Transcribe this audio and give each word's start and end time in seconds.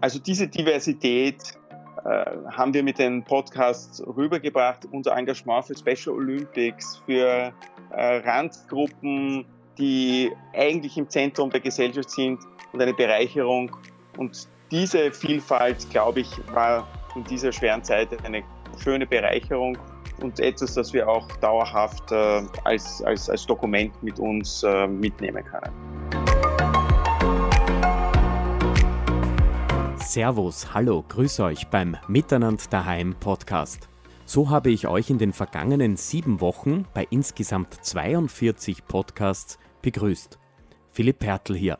Also 0.00 0.18
diese 0.20 0.46
Diversität 0.46 1.58
äh, 2.04 2.24
haben 2.52 2.72
wir 2.72 2.82
mit 2.82 2.98
den 2.98 3.24
Podcasts 3.24 4.02
rübergebracht, 4.06 4.86
unser 4.92 5.16
Engagement 5.16 5.66
für 5.66 5.76
Special 5.76 6.14
Olympics, 6.16 7.02
für 7.04 7.52
äh, 7.90 8.16
Randgruppen, 8.18 9.44
die 9.76 10.30
eigentlich 10.54 10.96
im 10.96 11.08
Zentrum 11.08 11.50
der 11.50 11.60
Gesellschaft 11.60 12.10
sind 12.10 12.40
und 12.72 12.80
eine 12.80 12.94
Bereicherung. 12.94 13.70
Und 14.16 14.48
diese 14.70 15.10
Vielfalt, 15.10 15.88
glaube 15.90 16.20
ich, 16.20 16.30
war 16.52 16.86
in 17.16 17.24
dieser 17.24 17.52
schweren 17.52 17.82
Zeit 17.82 18.08
eine 18.24 18.42
schöne 18.82 19.06
Bereicherung 19.06 19.76
und 20.20 20.38
etwas, 20.38 20.74
das 20.74 20.92
wir 20.92 21.08
auch 21.08 21.26
dauerhaft 21.36 22.12
äh, 22.12 22.42
als, 22.64 23.02
als, 23.02 23.28
als 23.28 23.46
Dokument 23.46 24.00
mit 24.02 24.18
uns 24.20 24.64
mitnehmen 24.88 25.44
können. 25.44 25.87
Servus, 30.08 30.72
hallo, 30.72 31.04
grüß 31.06 31.40
euch 31.40 31.66
beim 31.68 31.94
Miteinand 32.08 32.72
daheim 32.72 33.14
Podcast. 33.20 33.90
So 34.24 34.48
habe 34.48 34.70
ich 34.70 34.88
euch 34.88 35.10
in 35.10 35.18
den 35.18 35.34
vergangenen 35.34 35.98
sieben 35.98 36.40
Wochen 36.40 36.86
bei 36.94 37.06
insgesamt 37.10 37.74
42 37.84 38.86
Podcasts 38.86 39.58
begrüßt. 39.82 40.38
Philipp 40.90 41.18
Pertl 41.18 41.54
hier. 41.54 41.78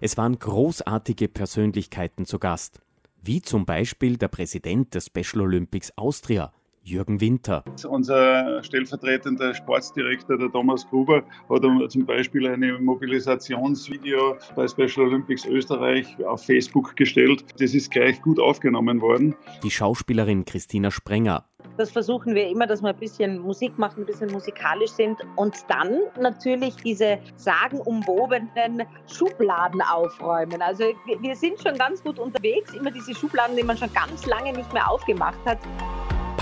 Es 0.00 0.16
waren 0.16 0.38
großartige 0.38 1.26
Persönlichkeiten 1.26 2.26
zu 2.26 2.38
Gast, 2.38 2.80
wie 3.20 3.42
zum 3.42 3.66
Beispiel 3.66 4.18
der 4.18 4.28
Präsident 4.28 4.94
des 4.94 5.06
Special 5.06 5.42
Olympics 5.42 5.98
Austria, 5.98 6.52
Jürgen 6.84 7.20
Winter. 7.20 7.64
Unser 7.88 8.62
stellvertretender 8.62 9.54
Sportsdirektor, 9.54 10.36
der 10.36 10.52
Thomas 10.52 10.86
Gruber, 10.88 11.22
hat 11.48 11.90
zum 11.90 12.04
Beispiel 12.04 12.46
ein 12.46 12.84
Mobilisationsvideo 12.84 14.36
bei 14.54 14.68
Special 14.68 15.06
Olympics 15.06 15.46
Österreich 15.46 16.22
auf 16.26 16.44
Facebook 16.44 16.94
gestellt. 16.94 17.44
Das 17.58 17.72
ist 17.72 17.90
gleich 17.90 18.20
gut 18.20 18.38
aufgenommen 18.38 19.00
worden. 19.00 19.34
Die 19.62 19.70
Schauspielerin 19.70 20.44
Christina 20.44 20.90
Sprenger. 20.90 21.46
Das 21.78 21.90
versuchen 21.90 22.34
wir 22.34 22.48
immer, 22.48 22.66
dass 22.66 22.82
wir 22.82 22.90
ein 22.90 22.98
bisschen 22.98 23.40
Musik 23.40 23.78
machen, 23.78 24.02
ein 24.02 24.06
bisschen 24.06 24.30
musikalisch 24.30 24.90
sind 24.90 25.18
und 25.34 25.56
dann 25.68 25.98
natürlich 26.20 26.76
diese 26.76 27.18
sagenumwobenen 27.36 28.82
Schubladen 29.10 29.80
aufräumen. 29.80 30.62
Also 30.62 30.84
wir 31.20 31.34
sind 31.34 31.60
schon 31.60 31.76
ganz 31.76 32.02
gut 32.04 32.18
unterwegs, 32.18 32.74
immer 32.74 32.90
diese 32.90 33.14
Schubladen, 33.14 33.56
die 33.56 33.64
man 33.64 33.76
schon 33.76 33.92
ganz 33.92 34.26
lange 34.26 34.52
nicht 34.52 34.72
mehr 34.72 34.88
aufgemacht 34.88 35.40
hat. 35.46 35.58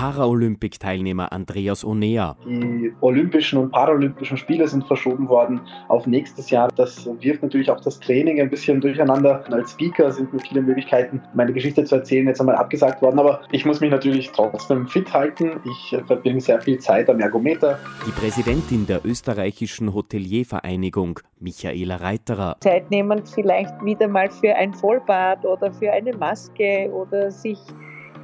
Paralympic-Teilnehmer 0.03 1.31
Andreas 1.31 1.84
Onea. 1.84 2.36
Die 2.45 2.92
Olympischen 3.03 3.56
und 3.61 3.70
Paralympischen 3.70 4.36
Spiele 4.36 4.67
sind 4.67 4.84
verschoben 4.84 5.28
worden 5.28 5.61
auf 5.86 6.08
nächstes 6.08 6.50
Jahr. 6.50 6.70
Das 6.75 7.08
wirft 7.20 7.45
natürlich 7.45 7.70
auch 7.70 7.81
das 7.81 8.00
Training 8.00 8.41
ein 8.41 8.50
bisschen 8.50 8.80
durcheinander. 8.80 9.45
Als 9.53 9.70
Speaker 9.70 10.11
sind 10.11 10.33
mir 10.33 10.41
viele 10.41 10.61
Möglichkeiten, 10.61 11.23
meine 11.34 11.53
Geschichte 11.53 11.84
zu 11.84 11.95
erzählen, 11.95 12.27
jetzt 12.27 12.41
einmal 12.41 12.56
abgesagt 12.56 13.00
worden. 13.00 13.20
Aber 13.20 13.42
ich 13.53 13.64
muss 13.64 13.80
mich 13.80 13.92
natürlich 13.92 14.33
trotzdem 14.33 14.89
fit 14.89 15.12
halten. 15.14 15.61
Ich 15.64 15.97
verbringe 16.05 16.41
sehr 16.41 16.61
viel 16.61 16.80
Zeit 16.80 17.08
am 17.08 17.20
Ergometer. 17.20 17.78
Die 18.05 18.11
Präsidentin 18.11 18.84
der 18.89 19.06
österreichischen 19.06 19.95
Hoteliervereinigung, 19.95 21.20
Michaela 21.39 21.95
Reiterer. 21.95 22.56
Zeit 22.58 22.91
nehmen 22.91 23.25
vielleicht 23.25 23.84
wieder 23.84 24.08
mal 24.08 24.28
für 24.33 24.53
ein 24.56 24.75
Vollbad 24.75 25.45
oder 25.45 25.73
für 25.73 25.92
eine 25.92 26.12
Maske 26.17 26.91
oder 26.92 27.30
sich 27.30 27.61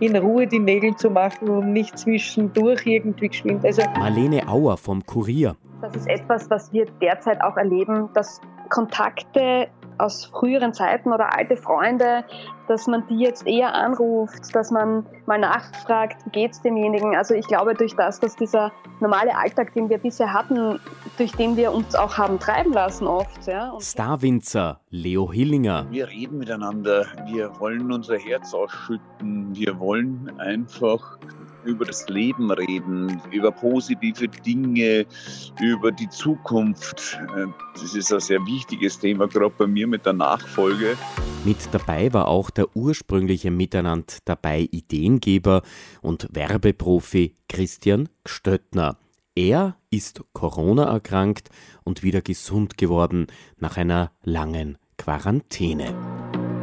in 0.01 0.17
Ruhe 0.17 0.47
die 0.47 0.59
Nägel 0.59 0.95
zu 0.97 1.11
machen 1.11 1.49
und 1.49 1.73
nicht 1.73 1.99
zwischendurch 1.99 2.87
irgendwie 2.87 3.29
geschwind. 3.29 3.65
Also 3.65 3.83
Marlene 3.99 4.49
Auer 4.49 4.77
vom 4.77 5.05
Kurier. 5.05 5.57
Das 5.81 5.95
ist 5.95 6.09
etwas, 6.09 6.51
was 6.51 6.73
wir 6.73 6.87
derzeit 7.01 7.41
auch 7.41 7.57
erleben, 7.57 8.09
dass 8.15 8.41
Kontakte 8.69 9.69
aus 9.99 10.27
früheren 10.27 10.73
Zeiten 10.73 11.13
oder 11.13 11.35
alte 11.37 11.57
Freunde, 11.57 12.25
dass 12.69 12.87
man 12.87 13.07
die 13.09 13.19
jetzt 13.19 13.47
eher 13.47 13.75
anruft, 13.75 14.55
dass 14.55 14.71
man 14.71 15.07
mal 15.27 15.39
nachfragt, 15.39 16.25
wie 16.27 16.31
geht 16.31 16.53
es 16.53 16.63
demjenigen. 16.63 17.17
Also 17.17 17.35
ich 17.35 17.47
glaube, 17.47 17.75
durch 17.75 17.95
das, 17.97 18.21
dass 18.21 18.37
dieser 18.37 18.73
normale 19.01 19.37
Alltag, 19.37 19.75
den 19.75 19.89
wir 19.89 19.99
bisher 19.99 20.33
hatten, 20.33 20.79
durch 21.17 21.33
den 21.33 21.57
wir 21.57 21.73
uns 21.73 21.95
auch 21.95 22.19
haben 22.19 22.39
treiben 22.39 22.73
lassen 22.73 23.07
oft. 23.07 23.47
Ja. 23.47 23.73
Starwinzer, 23.81 24.81
Leo 24.91 25.33
Hillinger. 25.33 25.87
Wir 25.91 26.09
reden 26.09 26.39
miteinander, 26.39 27.07
wir 27.27 27.59
wollen 27.59 27.91
unser 27.91 28.19
Herz 28.19 28.53
ausschütten, 28.55 29.55
wir 29.55 29.79
wollen 29.79 30.33
einfach 30.39 31.19
über 31.65 31.85
das 31.85 32.09
Leben 32.09 32.51
reden, 32.51 33.21
über 33.31 33.51
positive 33.51 34.29
Dinge, 34.29 35.07
über 35.61 35.93
die 35.93 36.09
Zukunft. 36.09 37.19
Äh, 37.37 37.47
das 37.75 37.95
ist 37.95 38.13
ein 38.13 38.21
sehr 38.21 38.45
wichtiges 38.47 38.99
Thema, 38.99 39.27
gerade 39.29 39.55
bei 39.57 39.67
mir 39.67 39.87
mit 39.87 40.07
der 40.07 40.13
Nachfolge. 40.13 40.97
Mit 41.45 41.59
dabei 41.73 42.13
war 42.13 42.29
auch 42.29 42.51
der 42.51 42.77
ursprüngliche 42.77 43.51
Miteinander 43.51 44.15
dabei 44.25 44.69
Ideengeber 44.71 45.63
und 46.03 46.29
Werbeprofi 46.33 47.35
Christian 47.49 48.09
Gstöttner. 48.25 48.99
Er 49.35 49.77
ist 49.91 50.23
Corona 50.33 50.85
erkrankt 50.85 51.51
und 51.85 52.03
wieder 52.03 52.23
gesund 52.23 52.77
geworden 52.77 53.29
nach 53.57 53.77
einer 53.77 54.11
langen 54.25 54.79
Quarantäne. 54.97 55.95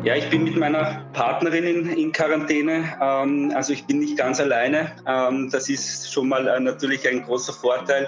Ja, 0.05 0.15
ich 0.15 0.29
bin 0.29 0.43
mit 0.43 0.55
meiner 0.55 1.03
Partnerin 1.13 1.63
in, 1.63 1.89
in 1.89 2.11
Quarantäne. 2.11 2.95
Ähm, 3.01 3.51
also 3.55 3.73
ich 3.73 3.85
bin 3.85 3.97
nicht 3.97 4.15
ganz 4.15 4.39
alleine. 4.39 4.91
Ähm, 5.07 5.49
das 5.51 5.67
ist 5.67 6.13
schon 6.13 6.29
mal 6.29 6.47
äh, 6.47 6.59
natürlich 6.59 7.09
ein 7.09 7.23
großer 7.23 7.53
Vorteil. 7.53 8.07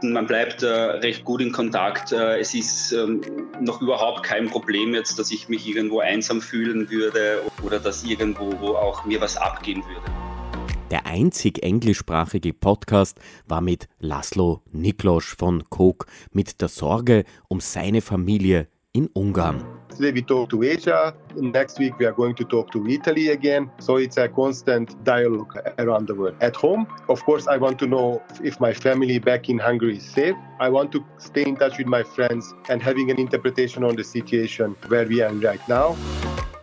Man 0.00 0.26
bleibt 0.26 0.62
äh, 0.62 0.66
recht 0.66 1.22
gut 1.26 1.42
in 1.42 1.52
Kontakt. 1.52 2.12
Äh, 2.12 2.38
es 2.38 2.54
ist 2.54 2.92
ähm, 2.92 3.20
noch 3.60 3.82
überhaupt 3.82 4.22
kein 4.22 4.48
Problem 4.48 4.94
jetzt, 4.94 5.18
dass 5.18 5.30
ich 5.30 5.50
mich 5.50 5.68
irgendwo 5.68 6.00
einsam 6.00 6.40
fühlen 6.40 6.88
würde 6.90 7.42
oder 7.62 7.78
dass 7.78 8.04
irgendwo 8.04 8.76
auch 8.76 9.04
mir 9.04 9.20
was 9.20 9.36
abgehen 9.36 9.84
würde. 9.84 10.10
Der 10.90 11.04
einzig 11.04 11.62
englischsprachige 11.62 12.54
Podcast 12.54 13.20
war 13.46 13.60
mit 13.60 13.90
Laszlo 13.98 14.62
Niklosch 14.72 15.36
von 15.36 15.68
Coke 15.68 16.06
mit 16.32 16.62
der 16.62 16.68
Sorge 16.68 17.24
um 17.48 17.60
seine 17.60 18.00
Familie 18.00 18.68
in 18.94 19.08
Ungarn. 19.08 19.83
Today 19.94 20.10
we 20.10 20.22
talk 20.22 20.50
to 20.50 20.64
Asia. 20.64 21.14
Next 21.36 21.78
week 21.78 21.96
we 22.00 22.06
are 22.06 22.12
going 22.12 22.34
to 22.34 22.44
talk 22.44 22.72
to 22.72 22.84
Italy 22.88 23.28
again. 23.28 23.70
So 23.78 23.96
it's 23.96 24.16
a 24.16 24.28
constant 24.28 25.02
dialogue 25.04 25.56
around 25.78 26.08
the 26.08 26.16
world. 26.16 26.34
At 26.40 26.56
home, 26.56 26.88
of 27.08 27.22
course, 27.24 27.46
I 27.46 27.58
want 27.58 27.78
to 27.78 27.86
know 27.86 28.20
if 28.42 28.58
my 28.58 28.72
family 28.72 29.20
back 29.20 29.48
in 29.48 29.56
Hungary 29.56 29.98
is 29.98 30.04
safe. 30.04 30.34
I 30.58 30.68
want 30.68 30.90
to 30.92 31.04
stay 31.18 31.44
in 31.44 31.54
touch 31.54 31.78
with 31.78 31.86
my 31.86 32.02
friends 32.02 32.52
and 32.68 32.82
having 32.82 33.12
an 33.12 33.20
interpretation 33.20 33.84
on 33.84 33.94
the 33.94 34.02
situation 34.02 34.74
where 34.88 35.06
we 35.06 35.22
are 35.22 35.32
right 35.32 35.62
now. 35.68 35.96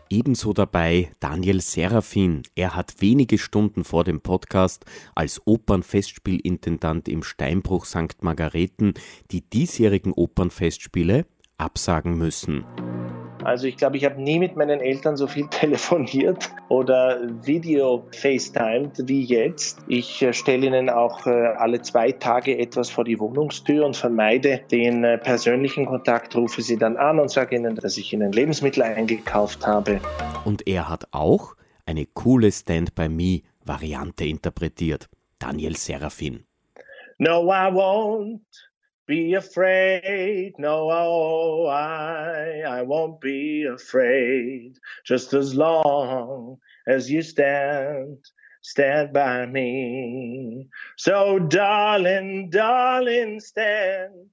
Ebenso 0.09 0.51
dabei 0.51 1.13
Daniel 1.21 1.61
Serafin. 1.61 2.43
Er 2.57 2.75
hat 2.75 2.95
wenige 2.99 3.37
Stunden 3.37 3.85
vor 3.85 4.03
dem 4.03 4.19
Podcast 4.19 4.83
als 5.15 5.41
Opernfestspielintendant 5.45 7.07
im 7.07 7.23
Steinbruch 7.23 7.85
St. 7.85 8.21
Margareten 8.21 8.93
die 9.31 9.49
diesjährigen 9.49 10.11
Opernfestspiele 10.11 11.25
absagen 11.57 12.17
müssen. 12.17 12.65
Also 13.43 13.67
ich 13.67 13.77
glaube, 13.77 13.97
ich 13.97 14.05
habe 14.05 14.21
nie 14.21 14.39
mit 14.39 14.55
meinen 14.55 14.79
Eltern 14.79 15.17
so 15.17 15.27
viel 15.27 15.47
telefoniert 15.49 16.49
oder 16.69 17.19
Video 17.43 18.05
FaceTimed 18.11 19.07
wie 19.07 19.23
jetzt. 19.23 19.79
Ich 19.87 20.21
äh, 20.21 20.33
stelle 20.33 20.67
ihnen 20.67 20.89
auch 20.89 21.25
äh, 21.25 21.29
alle 21.29 21.81
zwei 21.81 22.11
Tage 22.11 22.57
etwas 22.57 22.89
vor 22.89 23.03
die 23.03 23.19
Wohnungstür 23.19 23.85
und 23.85 23.97
vermeide 23.97 24.61
den 24.71 25.03
äh, 25.03 25.17
persönlichen 25.17 25.85
Kontakt, 25.85 26.35
rufe 26.35 26.61
sie 26.61 26.77
dann 26.77 26.97
an 26.97 27.19
und 27.19 27.31
sage 27.31 27.55
ihnen, 27.55 27.75
dass 27.75 27.97
ich 27.97 28.13
ihnen 28.13 28.31
Lebensmittel 28.31 28.83
eingekauft 28.83 29.65
habe. 29.65 29.99
Und 30.45 30.67
er 30.67 30.89
hat 30.89 31.07
auch 31.11 31.55
eine 31.85 32.05
coole 32.05 32.51
Stand-by-Me-Variante 32.51 34.25
interpretiert. 34.25 35.09
Daniel 35.39 35.75
Serafin. 35.75 36.45
No, 37.17 37.51
I 37.51 37.71
won't. 37.71 38.41
Be 39.11 39.35
afraid. 39.35 40.53
No, 40.59 40.89
oh, 40.91 41.67
I, 41.67 42.63
I 42.67 42.83
won't 42.83 43.21
be 43.21 43.65
afraid. 43.65 44.79
Just 45.05 45.35
as 45.35 45.55
long 45.55 46.59
as 46.87 47.11
you 47.11 47.23
stand, 47.23 48.19
stand 48.63 49.13
by 49.13 49.45
me. 49.47 50.69
So, 50.97 51.39
darling, 51.39 52.51
darling, 52.51 53.41
stand 53.41 54.31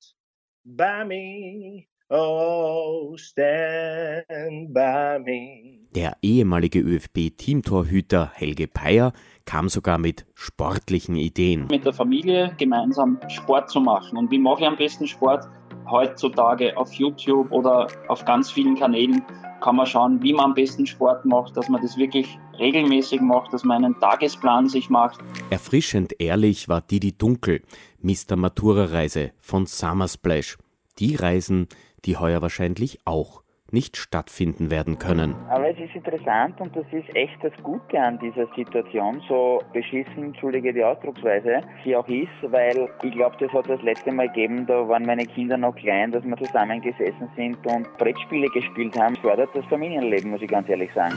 by 0.67 1.05
me. 1.05 1.88
Oh, 2.11 3.15
stand 3.19 4.73
by 4.73 5.19
me. 5.23 5.87
Der 5.95 6.17
ehemalige 6.23 6.81
ÖFB-Teamtorhüter 6.81 8.31
Helge 8.33 8.67
Peyer 8.67 9.13
kam 9.45 9.69
sogar 9.69 9.99
mit 9.99 10.25
sportlichen 10.33 11.17
Ideen. 11.17 11.67
Mit 11.71 11.85
der 11.85 11.93
Familie 11.93 12.55
gemeinsam 12.57 13.21
Sport 13.29 13.69
zu 13.69 13.81
machen. 13.81 14.17
Und 14.17 14.31
wie 14.31 14.39
mache 14.39 14.63
ich 14.63 14.67
am 14.67 14.77
besten 14.77 15.07
Sport? 15.07 15.45
Heutzutage 15.91 16.75
auf 16.79 16.91
YouTube 16.95 17.53
oder 17.53 17.89
auf 18.09 18.25
ganz 18.25 18.51
vielen 18.51 18.77
Kanälen 18.77 19.23
kann 19.61 19.77
man 19.77 19.85
schauen, 19.85 20.23
wie 20.23 20.33
man 20.33 20.47
am 20.47 20.55
besten 20.55 20.87
Sport 20.87 21.27
macht, 21.27 21.59
dass 21.59 21.69
man 21.69 21.83
das 21.83 21.99
wirklich 21.99 22.39
regelmäßig 22.59 23.21
macht, 23.21 23.53
dass 23.53 23.65
man 23.65 23.85
einen 23.85 24.01
Tagesplan 24.01 24.67
sich 24.67 24.89
macht. 24.89 25.21
Erfrischend 25.51 26.15
ehrlich 26.19 26.71
war 26.71 26.81
Didi 26.81 27.13
Dunkel, 27.13 27.61
Mr. 28.01 28.37
Matura-Reise 28.37 29.33
von 29.41 29.67
Summer 29.67 30.09
Splash. 30.09 30.57
Die 30.99 31.15
Reisen, 31.15 31.69
die 32.05 32.17
heuer 32.17 32.43
wahrscheinlich 32.43 32.99
auch 33.05 33.43
nicht 33.71 33.97
stattfinden 33.97 34.71
werden 34.71 34.99
können. 34.99 35.35
Aber 35.49 35.69
es 35.69 35.79
ist 35.79 35.95
interessant 35.95 36.61
und 36.61 36.75
das 36.75 36.87
ist 36.91 37.15
echt 37.15 37.37
das 37.43 37.53
Gute 37.63 38.01
an 38.01 38.19
dieser 38.19 38.47
Situation, 38.57 39.23
so 39.29 39.63
beschissen, 39.73 40.25
entschuldige 40.25 40.73
die 40.73 40.83
Ausdrucksweise, 40.83 41.61
sie 41.85 41.95
auch 41.95 42.09
ist, 42.09 42.29
weil 42.43 42.89
ich 43.03 43.13
glaube, 43.13 43.37
das 43.39 43.53
hat 43.53 43.69
das 43.69 43.83
letzte 43.83 44.11
Mal 44.13 44.29
gegeben, 44.29 44.67
da 44.67 44.89
waren 44.89 45.05
meine 45.05 45.27
Kinder 45.27 45.57
noch 45.57 45.75
klein, 45.77 46.13
dass 46.13 46.25
wir 46.25 46.37
zusammengesessen 46.37 47.29
sind 47.37 47.59
und 47.67 47.87
Brettspiele 47.99 48.49
gespielt 48.49 48.99
haben. 48.99 49.17
Fördert 49.17 49.51
das 49.55 49.65
Familienleben, 49.67 50.31
muss 50.31 50.43
ich 50.43 50.49
ganz 50.49 50.69
ehrlich 50.69 50.93
sagen. 50.95 51.17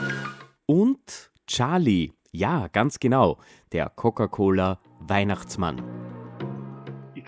Und 0.66 1.32
Charlie, 1.48 2.12
ja, 2.32 2.68
ganz 2.72 3.00
genau, 3.00 3.38
der 3.72 3.90
Coca-Cola 3.90 4.80
Weihnachtsmann. 5.00 5.82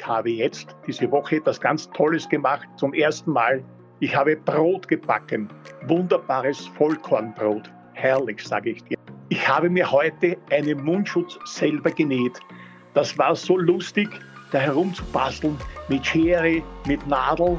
Habe 0.03 0.31
jetzt 0.31 0.75
diese 0.85 1.09
Woche 1.11 1.37
etwas 1.37 1.61
ganz 1.61 1.89
Tolles 1.91 2.27
gemacht, 2.27 2.67
zum 2.75 2.93
ersten 2.93 3.31
Mal 3.31 3.63
ich 4.03 4.13
habe 4.13 4.35
Brot 4.35 4.89
gebacken, 4.89 5.47
wunderbares 5.87 6.67
Vollkornbrot. 6.77 7.71
Herrlich, 7.93 8.45
sage 8.45 8.71
ich 8.71 8.83
dir. 8.83 8.97
Ich 9.29 9.47
habe 9.47 9.69
mir 9.69 9.89
heute 9.89 10.37
einen 10.49 10.83
Mundschutz 10.83 11.39
selber 11.45 11.89
genäht. 11.89 12.37
Das 12.93 13.17
war 13.17 13.33
so 13.33 13.57
lustig, 13.57 14.09
da 14.51 14.59
herumzubasteln 14.59 15.57
mit 15.87 16.05
Schere, 16.05 16.61
mit 16.85 17.07
Nadel. 17.07 17.57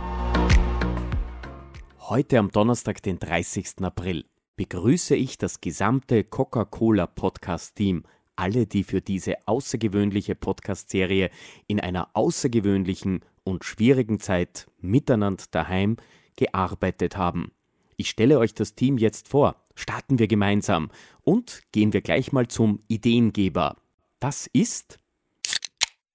Heute 2.00 2.38
am 2.38 2.50
Donnerstag, 2.50 3.02
den 3.02 3.18
30. 3.18 3.76
April, 3.80 4.26
begrüße 4.56 5.16
ich 5.16 5.38
das 5.38 5.62
gesamte 5.62 6.24
Coca-Cola 6.24 7.06
Podcast-Team, 7.06 8.04
alle, 8.36 8.66
die 8.66 8.84
für 8.84 9.00
diese 9.00 9.36
außergewöhnliche 9.46 10.34
Podcast-Serie 10.34 11.30
in 11.66 11.80
einer 11.80 12.08
außergewöhnlichen 12.14 13.20
und 13.44 13.64
schwierigen 13.64 14.18
Zeit 14.18 14.66
miteinander 14.80 15.44
daheim 15.50 15.96
gearbeitet 16.36 17.16
haben. 17.16 17.52
Ich 17.96 18.10
stelle 18.10 18.38
euch 18.38 18.54
das 18.54 18.74
Team 18.74 18.98
jetzt 18.98 19.28
vor. 19.28 19.56
Starten 19.76 20.18
wir 20.18 20.26
gemeinsam 20.26 20.90
und 21.22 21.62
gehen 21.72 21.92
wir 21.92 22.00
gleich 22.00 22.32
mal 22.32 22.48
zum 22.48 22.82
Ideengeber. 22.88 23.76
Das 24.20 24.46
ist 24.52 24.98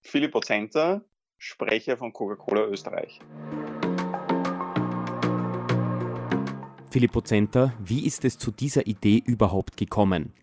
Philipp 0.02 0.34
Ozenter, 0.36 1.06
Sprecher 1.38 1.98
von 1.98 2.12
Coca-Cola 2.12 2.66
Österreich. 2.66 3.20
Philipp 6.90 7.16
Ozenter, 7.16 7.74
wie 7.80 8.06
ist 8.06 8.26
es 8.26 8.38
zu 8.38 8.52
dieser 8.52 8.88
Idee 8.88 9.22
überhaupt 9.24 9.78
gekommen? 9.78 10.34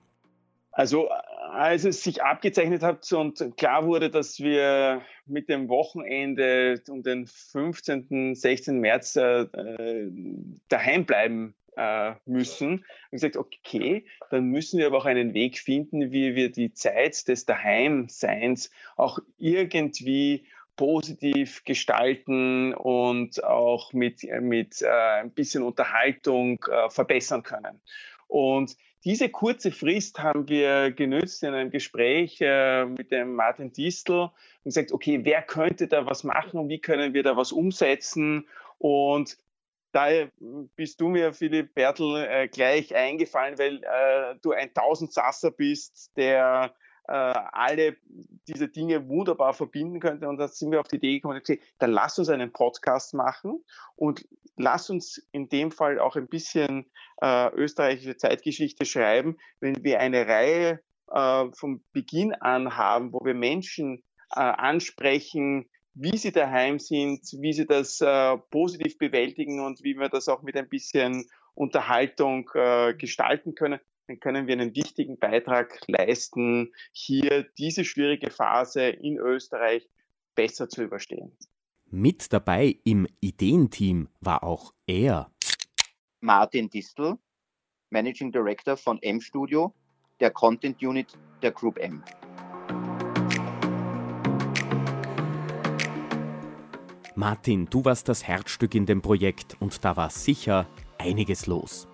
Also 0.71 1.09
als 1.57 1.85
es 1.85 2.03
sich 2.03 2.23
abgezeichnet 2.23 2.83
hat 2.83 3.11
und 3.13 3.57
klar 3.57 3.87
wurde, 3.87 4.11
dass 4.11 4.41
wir 4.41 5.03
mit 5.25 5.49
dem 5.49 5.69
Wochenende 5.69 6.83
um 6.89 7.03
den 7.03 7.27
15., 7.27 8.35
16. 8.35 8.79
März 8.79 9.17
äh, 9.17 9.47
daheim 10.69 11.07
bleiben 11.07 11.55
äh, 11.77 12.13
müssen, 12.27 12.71
habe 12.71 12.85
ich 13.07 13.23
gesagt, 13.23 13.37
okay, 13.37 14.05
dann 14.31 14.47
müssen 14.47 14.79
wir 14.79 14.87
aber 14.87 14.99
auch 14.99 15.07
einen 15.07 15.35
Weg 15.35 15.59
finden, 15.59 16.13
wie 16.13 16.35
wir 16.35 16.53
die 16.53 16.73
Zeit 16.75 17.27
des 17.27 17.47
Daheimseins 17.47 18.71
auch 18.97 19.19
irgendwie 19.39 20.47
positiv 20.77 21.65
gestalten 21.65 22.75
und 22.75 23.43
auch 23.43 23.95
mit, 23.95 24.23
mit 24.41 24.83
äh, 24.83 24.89
ein 24.89 25.31
bisschen 25.31 25.63
Unterhaltung 25.63 26.63
äh, 26.71 26.91
verbessern 26.91 27.43
können. 27.43 27.81
Und 28.29 28.77
diese 29.07 29.29
kurze 29.29 29.71
Frist 29.71 30.19
haben 30.19 30.49
wir 30.49 30.91
genützt 30.91 31.45
in 31.45 31.55
einem 31.55 31.71
Gespräch 31.71 32.39
äh, 32.41 32.85
mit 32.87 33.13
dem 33.13 33.37
Martin 33.37 33.73
Distel 33.73 34.23
und 34.23 34.33
gesagt, 34.65 34.91
okay, 34.91 35.21
wer 35.23 35.43
könnte 35.43 35.87
da 35.87 36.07
was 36.07 36.25
machen 36.25 36.59
und 36.59 36.69
wie 36.69 36.81
können 36.81 37.15
wir 37.15 37.23
da 37.23 37.37
was 37.37 37.53
umsetzen? 37.53 38.49
Und 38.79 39.39
da 39.93 40.09
bist 40.75 41.01
du 41.01 41.07
mir, 41.09 41.33
Philipp 41.33 41.73
Bertel, 41.75 42.17
äh, 42.17 42.49
gleich 42.49 42.97
eingefallen, 42.97 43.57
weil 43.61 43.77
äh, 43.85 44.35
du 44.43 44.51
ein 44.51 44.75
Tausendsasser 44.75 45.53
bist, 45.53 46.11
der 46.17 46.75
äh, 47.09 47.13
alle 47.13 47.97
diese 48.49 48.69
Dinge 48.69 49.09
wunderbar 49.09 49.55
verbinden 49.55 50.01
könnte. 50.01 50.29
Und 50.29 50.39
da 50.39 50.49
sind 50.49 50.73
wir 50.73 50.81
auf 50.81 50.89
die 50.89 50.97
Idee 50.97 51.15
gekommen, 51.15 51.39
okay, 51.39 51.61
dann 51.79 51.93
lass 51.93 52.19
uns 52.19 52.29
einen 52.29 52.53
Podcast 52.53 53.15
machen 53.15 53.65
und 53.95 54.27
lass 54.57 54.91
uns 54.91 55.27
in 55.33 55.49
dem 55.49 55.71
Fall 55.71 55.99
auch 55.99 56.17
ein 56.17 56.29
bisschen 56.29 56.87
äh, 57.21 57.53
österreichische 57.55 58.17
Zeitgeschichte 58.17 58.85
schreiben, 58.85 59.37
wenn 59.61 59.83
wir 59.85 60.01
eine 60.01 60.27
Reihe 60.27 60.81
äh, 61.11 61.45
vom 61.53 61.83
Beginn 61.93 62.35
an 62.35 62.77
haben, 62.77 63.13
wo 63.13 63.25
wir 63.25 63.35
Menschen 63.35 64.03
äh, 64.35 64.41
ansprechen, 64.41 65.69
wie 65.95 66.17
sie 66.17 66.33
daheim 66.33 66.79
sind, 66.79 67.21
wie 67.41 67.53
sie 67.53 67.67
das 67.67 68.01
äh, 68.01 68.37
positiv 68.51 68.99
bewältigen 68.99 69.65
und 69.65 69.83
wie 69.83 69.99
wir 69.99 70.09
das 70.09 70.29
auch 70.29 70.43
mit 70.43 70.57
ein 70.57 70.69
bisschen 70.69 71.27
Unterhaltung 71.55 72.51
äh, 72.55 72.93
gestalten 72.95 73.55
können, 73.55 73.81
dann 74.07 74.21
können 74.21 74.47
wir 74.47 74.55
einen 74.55 74.75
wichtigen 74.75 75.19
Beitrag 75.19 75.81
leisten, 75.89 76.73
hier 76.93 77.45
diese 77.59 77.85
schwierige 77.85 78.31
Phase 78.31 78.83
in 78.89 79.19
Österreich 79.19 79.89
besser 80.35 80.69
zu 80.69 80.85
überstehen. 80.85 81.37
Mit 81.87 82.33
dabei 82.33 82.79
im 82.85 83.07
Ideenteam 83.21 84.09
war 84.21 84.45
auch 84.45 84.73
er. 84.87 85.31
Martin 86.21 86.69
Distel, 86.69 87.17
Managing 87.91 88.33
Director 88.33 88.77
von 88.77 89.01
M 89.03 89.21
Studio, 89.21 89.75
der 90.21 90.31
Content 90.31 90.83
Unit 90.83 91.17
der 91.43 91.53
Group 91.53 91.79
M. 91.79 92.03
Martin, 97.15 97.67
du 97.67 97.85
warst 97.85 98.09
das 98.09 98.25
Herzstück 98.25 98.75
in 98.75 98.85
dem 98.85 99.01
Projekt 99.01 99.57
und 99.61 99.85
da 99.85 99.97
war 99.97 100.11
sicher 100.11 100.69
einiges 100.99 101.47
los. 101.47 101.89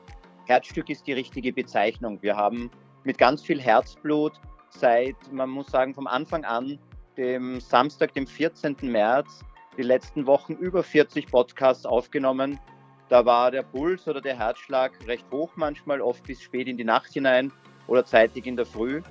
Herzstück 0.46 0.90
ist 0.90 1.06
die 1.06 1.12
richtige 1.12 1.52
Bezeichnung. 1.52 2.20
Wir 2.20 2.36
haben 2.36 2.70
mit 3.04 3.18
ganz 3.18 3.42
viel 3.42 3.60
Herzblut 3.60 4.32
seit, 4.70 5.16
man 5.30 5.50
muss 5.50 5.68
sagen, 5.68 5.94
vom 5.94 6.06
Anfang 6.06 6.44
an, 6.44 6.78
dem 7.16 7.60
Samstag, 7.60 8.12
dem 8.14 8.26
14. 8.26 8.76
März, 8.82 9.44
die 9.76 9.82
letzten 9.82 10.26
Wochen 10.26 10.54
über 10.54 10.82
40 10.82 11.26
Podcasts 11.26 11.86
aufgenommen. 11.86 12.58
Da 13.08 13.24
war 13.24 13.50
der 13.50 13.62
Puls 13.62 14.08
oder 14.08 14.20
der 14.20 14.36
Herzschlag 14.38 14.92
recht 15.06 15.26
hoch 15.30 15.52
manchmal, 15.56 16.00
oft 16.00 16.24
bis 16.24 16.42
spät 16.42 16.66
in 16.66 16.76
die 16.76 16.84
Nacht 16.84 17.12
hinein 17.12 17.52
oder 17.86 18.04
zeitig 18.04 18.46
in 18.46 18.56
der 18.56 18.66
Früh. 18.66 19.02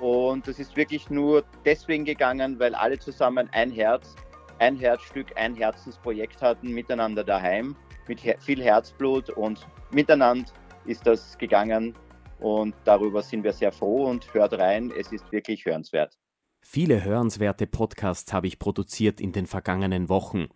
Und 0.00 0.46
das 0.46 0.58
ist 0.58 0.76
wirklich 0.76 1.10
nur 1.10 1.44
deswegen 1.64 2.04
gegangen, 2.04 2.58
weil 2.58 2.74
alle 2.74 2.98
zusammen 2.98 3.48
ein 3.52 3.70
Herz, 3.70 4.14
ein 4.58 4.76
Herzstück, 4.76 5.36
ein 5.36 5.54
Herzensprojekt 5.54 6.40
hatten, 6.40 6.72
miteinander 6.72 7.24
daheim, 7.24 7.76
mit 8.06 8.20
viel 8.20 8.62
Herzblut 8.62 9.28
und 9.30 9.66
miteinander 9.90 10.50
ist 10.88 11.06
das 11.06 11.38
gegangen 11.38 11.94
und 12.40 12.74
darüber 12.84 13.22
sind 13.22 13.44
wir 13.44 13.52
sehr 13.52 13.72
froh 13.72 14.06
und 14.06 14.32
hört 14.32 14.54
rein, 14.54 14.92
es 14.96 15.12
ist 15.12 15.30
wirklich 15.32 15.64
hörenswert. 15.64 16.18
Viele 16.60 17.04
hörenswerte 17.04 17.66
Podcasts 17.66 18.32
habe 18.32 18.46
ich 18.46 18.58
produziert 18.58 19.20
in 19.20 19.32
den 19.32 19.46
vergangenen 19.46 20.08
Wochen. 20.08 20.48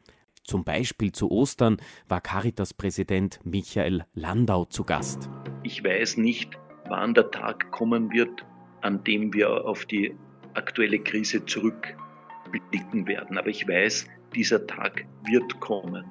Zum 0.44 0.64
Beispiel 0.64 1.12
zu 1.12 1.30
Ostern 1.30 1.76
war 2.08 2.20
Caritas-Präsident 2.20 3.40
Michael 3.44 4.04
Landau 4.12 4.64
zu 4.64 4.82
Gast. 4.82 5.30
Ich 5.62 5.84
weiß 5.84 6.16
nicht, 6.16 6.58
wann 6.88 7.14
der 7.14 7.30
Tag 7.30 7.70
kommen 7.70 8.10
wird, 8.12 8.44
an 8.80 9.04
dem 9.04 9.32
wir 9.32 9.64
auf 9.64 9.86
die 9.86 10.14
aktuelle 10.54 10.98
Krise 10.98 11.46
zurückblicken 11.46 13.06
werden. 13.06 13.38
Aber 13.38 13.48
ich 13.48 13.66
weiß, 13.68 14.06
dieser 14.34 14.66
Tag 14.66 15.06
wird 15.24 15.60
kommen. 15.60 16.04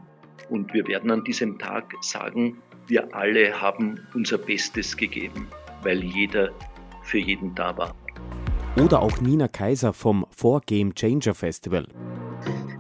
Und 0.50 0.74
wir 0.74 0.88
werden 0.88 1.12
an 1.12 1.24
diesem 1.24 1.60
Tag 1.60 1.94
sagen, 2.02 2.62
wir 2.92 3.16
alle 3.16 3.60
haben 3.60 4.06
unser 4.14 4.38
Bestes 4.38 4.98
gegeben, 4.98 5.48
weil 5.82 6.04
jeder 6.04 6.50
für 7.04 7.20
jeden 7.20 7.56
da 7.56 7.76
war. 7.78 7.96
Oder 8.84 9.02
auch 9.02 9.18
Nina 9.22 9.48
Kaiser 9.48 9.94
vom 9.94 10.26
4 10.30 10.60
Game 10.66 10.94
Changer 10.94 11.34
Festival. 11.34 11.88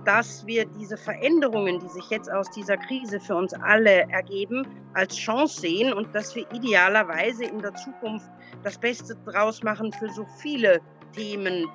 Dass 0.04 0.46
wir 0.46 0.66
diese 0.66 0.98
Veränderungen, 0.98 1.80
die 1.80 1.88
sich 1.88 2.10
jetzt 2.10 2.30
aus 2.30 2.52
dieser 2.52 2.76
Krise 2.76 3.22
für 3.22 3.36
uns 3.36 3.54
alle 3.54 4.10
ergeben, 4.10 4.68
als 4.94 5.16
Chance 5.16 5.62
sehen 5.62 5.94
und 5.94 6.14
dass 6.14 6.36
wir 6.36 6.46
idealerweise 6.52 7.46
in 7.46 7.60
der 7.60 7.74
Zukunft 7.76 8.30
das 8.64 8.78
Beste 8.78 9.16
draus 9.26 9.64
machen 9.64 9.94
für 9.94 10.10
so 10.10 10.26
viele 10.42 10.82
Themen, 11.12 11.68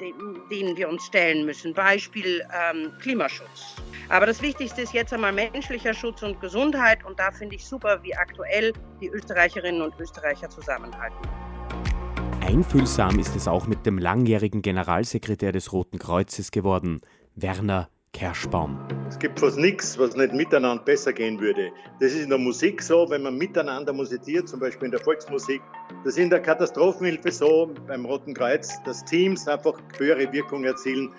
denen 0.50 0.76
wir 0.76 0.88
uns 0.88 1.04
stellen 1.04 1.44
müssen. 1.44 1.74
Beispiel 1.74 2.42
ähm, 2.70 2.92
Klimaschutz. 3.00 3.76
Aber 4.08 4.26
das 4.26 4.42
Wichtigste 4.42 4.82
ist 4.82 4.92
jetzt 4.92 5.12
einmal 5.12 5.32
menschlicher 5.32 5.94
Schutz 5.94 6.22
und 6.22 6.40
Gesundheit. 6.40 7.04
Und 7.04 7.18
da 7.18 7.30
finde 7.30 7.56
ich 7.56 7.64
super, 7.64 8.02
wie 8.02 8.14
aktuell 8.14 8.72
die 9.00 9.08
Österreicherinnen 9.08 9.82
und 9.82 9.98
Österreicher 9.98 10.48
zusammenhalten. 10.48 11.28
Einfühlsam 12.40 13.18
ist 13.18 13.34
es 13.34 13.48
auch 13.48 13.66
mit 13.66 13.86
dem 13.86 13.98
langjährigen 13.98 14.62
Generalsekretär 14.62 15.52
des 15.52 15.72
Roten 15.72 15.98
Kreuzes 15.98 16.52
geworden, 16.52 17.00
Werner 17.34 17.88
Kerschbaum. 18.16 18.78
Es 19.10 19.18
gibt 19.18 19.38
fast 19.38 19.58
nichts, 19.58 19.98
was 19.98 20.16
nicht 20.16 20.32
miteinander 20.32 20.82
besser 20.82 21.12
gehen 21.12 21.38
würde. 21.38 21.70
Das 22.00 22.12
ist 22.12 22.22
in 22.22 22.30
der 22.30 22.38
Musik 22.38 22.80
so, 22.80 23.10
wenn 23.10 23.20
man 23.20 23.36
miteinander 23.36 23.92
musiziert, 23.92 24.48
zum 24.48 24.58
Beispiel 24.58 24.86
in 24.86 24.92
der 24.92 25.00
Volksmusik. 25.00 25.60
Das 26.02 26.14
ist 26.14 26.18
in 26.18 26.30
der 26.30 26.40
Katastrophenhilfe 26.40 27.30
so, 27.30 27.74
beim 27.86 28.06
Roten 28.06 28.32
Kreuz, 28.32 28.82
dass 28.84 29.04
Teams 29.04 29.46
einfach 29.46 29.78
höhere 29.98 30.32
Wirkung 30.32 30.64
erzielen. 30.64 31.12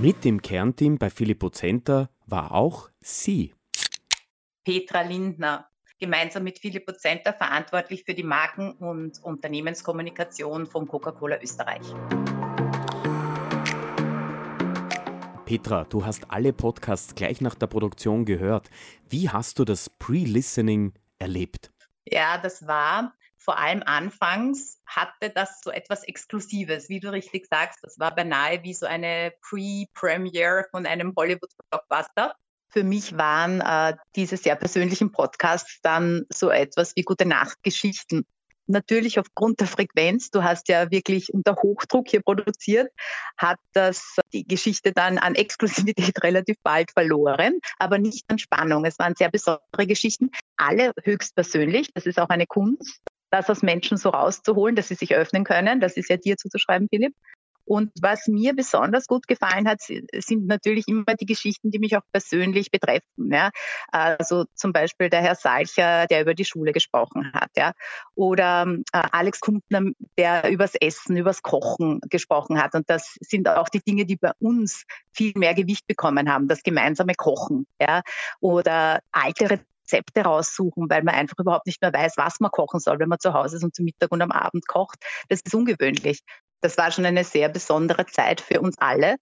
Mit 0.00 0.24
im 0.24 0.40
Kernteam 0.40 0.96
bei 0.96 1.10
Filippo 1.10 1.50
Zenter 1.50 2.08
war 2.26 2.52
auch 2.52 2.88
sie. 3.02 3.52
Petra 4.64 5.02
Lindner, 5.02 5.68
gemeinsam 6.00 6.44
mit 6.44 6.58
Philipp 6.58 6.90
Zenter 6.98 7.34
verantwortlich 7.34 8.04
für 8.04 8.14
die 8.14 8.22
Marken- 8.22 8.72
und 8.72 9.22
Unternehmenskommunikation 9.22 10.66
von 10.66 10.88
Coca-Cola 10.88 11.38
Österreich. 11.42 11.82
Petra, 15.48 15.84
du 15.84 16.04
hast 16.04 16.30
alle 16.30 16.52
Podcasts 16.52 17.14
gleich 17.14 17.40
nach 17.40 17.54
der 17.54 17.68
Produktion 17.68 18.26
gehört. 18.26 18.68
Wie 19.08 19.30
hast 19.30 19.58
du 19.58 19.64
das 19.64 19.88
Pre-Listening 19.88 20.92
erlebt? 21.18 21.70
Ja, 22.04 22.36
das 22.36 22.66
war 22.66 23.14
vor 23.38 23.58
allem 23.58 23.82
anfangs 23.82 24.78
hatte 24.84 25.30
das 25.30 25.62
so 25.62 25.70
etwas 25.70 26.04
Exklusives, 26.04 26.90
wie 26.90 27.00
du 27.00 27.10
richtig 27.10 27.46
sagst. 27.46 27.78
Das 27.80 27.98
war 27.98 28.14
beinahe 28.14 28.62
wie 28.62 28.74
so 28.74 28.84
eine 28.84 29.32
Pre-Premiere 29.40 30.66
von 30.70 30.84
einem 30.84 31.14
Hollywood-Blockbuster. 31.16 32.34
Für 32.68 32.84
mich 32.84 33.16
waren 33.16 33.62
äh, 33.62 33.96
diese 34.16 34.36
sehr 34.36 34.54
persönlichen 34.54 35.12
Podcasts 35.12 35.80
dann 35.82 36.26
so 36.30 36.50
etwas 36.50 36.94
wie 36.94 37.04
Gute 37.04 37.24
Nacht 37.24 37.62
Geschichten 37.62 38.26
natürlich 38.68 39.18
aufgrund 39.18 39.60
der 39.60 39.66
Frequenz, 39.66 40.30
du 40.30 40.42
hast 40.42 40.68
ja 40.68 40.90
wirklich 40.90 41.32
unter 41.32 41.56
Hochdruck 41.56 42.08
hier 42.08 42.22
produziert, 42.22 42.90
hat 43.36 43.58
das 43.72 44.16
die 44.32 44.46
Geschichte 44.46 44.92
dann 44.92 45.18
an 45.18 45.34
Exklusivität 45.34 46.14
relativ 46.22 46.56
bald 46.62 46.90
verloren, 46.92 47.60
aber 47.78 47.98
nicht 47.98 48.24
an 48.28 48.38
Spannung. 48.38 48.84
Es 48.84 48.98
waren 48.98 49.14
sehr 49.16 49.30
besondere 49.30 49.86
Geschichten, 49.86 50.30
alle 50.56 50.92
höchstpersönlich. 51.02 51.92
Das 51.94 52.06
ist 52.06 52.18
auch 52.18 52.28
eine 52.28 52.46
Kunst, 52.46 53.00
das 53.30 53.50
aus 53.50 53.62
Menschen 53.62 53.96
so 53.96 54.10
rauszuholen, 54.10 54.76
dass 54.76 54.88
sie 54.88 54.94
sich 54.94 55.14
öffnen 55.14 55.44
können. 55.44 55.80
Das 55.80 55.96
ist 55.96 56.08
ja 56.08 56.16
dir 56.16 56.36
zuzuschreiben, 56.36 56.88
Philipp. 56.88 57.14
Und 57.68 57.92
was 58.00 58.28
mir 58.28 58.56
besonders 58.56 59.06
gut 59.06 59.28
gefallen 59.28 59.68
hat, 59.68 59.82
sind 59.82 60.46
natürlich 60.46 60.88
immer 60.88 61.14
die 61.20 61.26
Geschichten, 61.26 61.70
die 61.70 61.78
mich 61.78 61.98
auch 61.98 62.02
persönlich 62.12 62.70
betreffen. 62.70 63.30
Ja? 63.30 63.50
Also 63.88 64.46
zum 64.54 64.72
Beispiel 64.72 65.10
der 65.10 65.20
Herr 65.20 65.34
Salcher, 65.34 66.06
der 66.06 66.22
über 66.22 66.32
die 66.32 66.46
Schule 66.46 66.72
gesprochen 66.72 67.30
hat. 67.34 67.50
Ja? 67.58 67.74
Oder 68.14 68.66
äh, 68.94 69.02
Alex 69.12 69.40
Kumpner, 69.40 69.82
der 70.16 70.50
übers 70.50 70.76
Essen, 70.76 71.18
übers 71.18 71.42
Kochen 71.42 72.00
gesprochen 72.08 72.58
hat. 72.60 72.74
Und 72.74 72.88
das 72.88 73.18
sind 73.20 73.46
auch 73.50 73.68
die 73.68 73.80
Dinge, 73.80 74.06
die 74.06 74.16
bei 74.16 74.32
uns 74.38 74.84
viel 75.12 75.32
mehr 75.36 75.52
Gewicht 75.52 75.86
bekommen 75.86 76.32
haben, 76.32 76.48
das 76.48 76.62
gemeinsame 76.62 77.12
Kochen. 77.14 77.66
Ja? 77.78 78.00
Oder 78.40 79.00
alte 79.12 79.50
Rezepte 79.50 80.22
raussuchen, 80.22 80.88
weil 80.88 81.02
man 81.02 81.14
einfach 81.14 81.36
überhaupt 81.38 81.66
nicht 81.66 81.82
mehr 81.82 81.92
weiß, 81.92 82.14
was 82.16 82.40
man 82.40 82.50
kochen 82.50 82.80
soll, 82.80 82.98
wenn 82.98 83.10
man 83.10 83.20
zu 83.20 83.34
Hause 83.34 83.56
ist 83.56 83.64
und 83.64 83.76
zum 83.76 83.84
Mittag 83.84 84.10
und 84.10 84.22
am 84.22 84.32
Abend 84.32 84.66
kocht. 84.66 84.96
Das 85.28 85.42
ist 85.44 85.54
ungewöhnlich 85.54 86.22
das 86.60 86.76
war 86.78 86.90
schon 86.90 87.06
eine 87.06 87.24
sehr 87.24 87.48
besondere 87.48 88.06
Zeit 88.06 88.40
für 88.40 88.60
uns 88.60 88.76
alle 88.78 89.16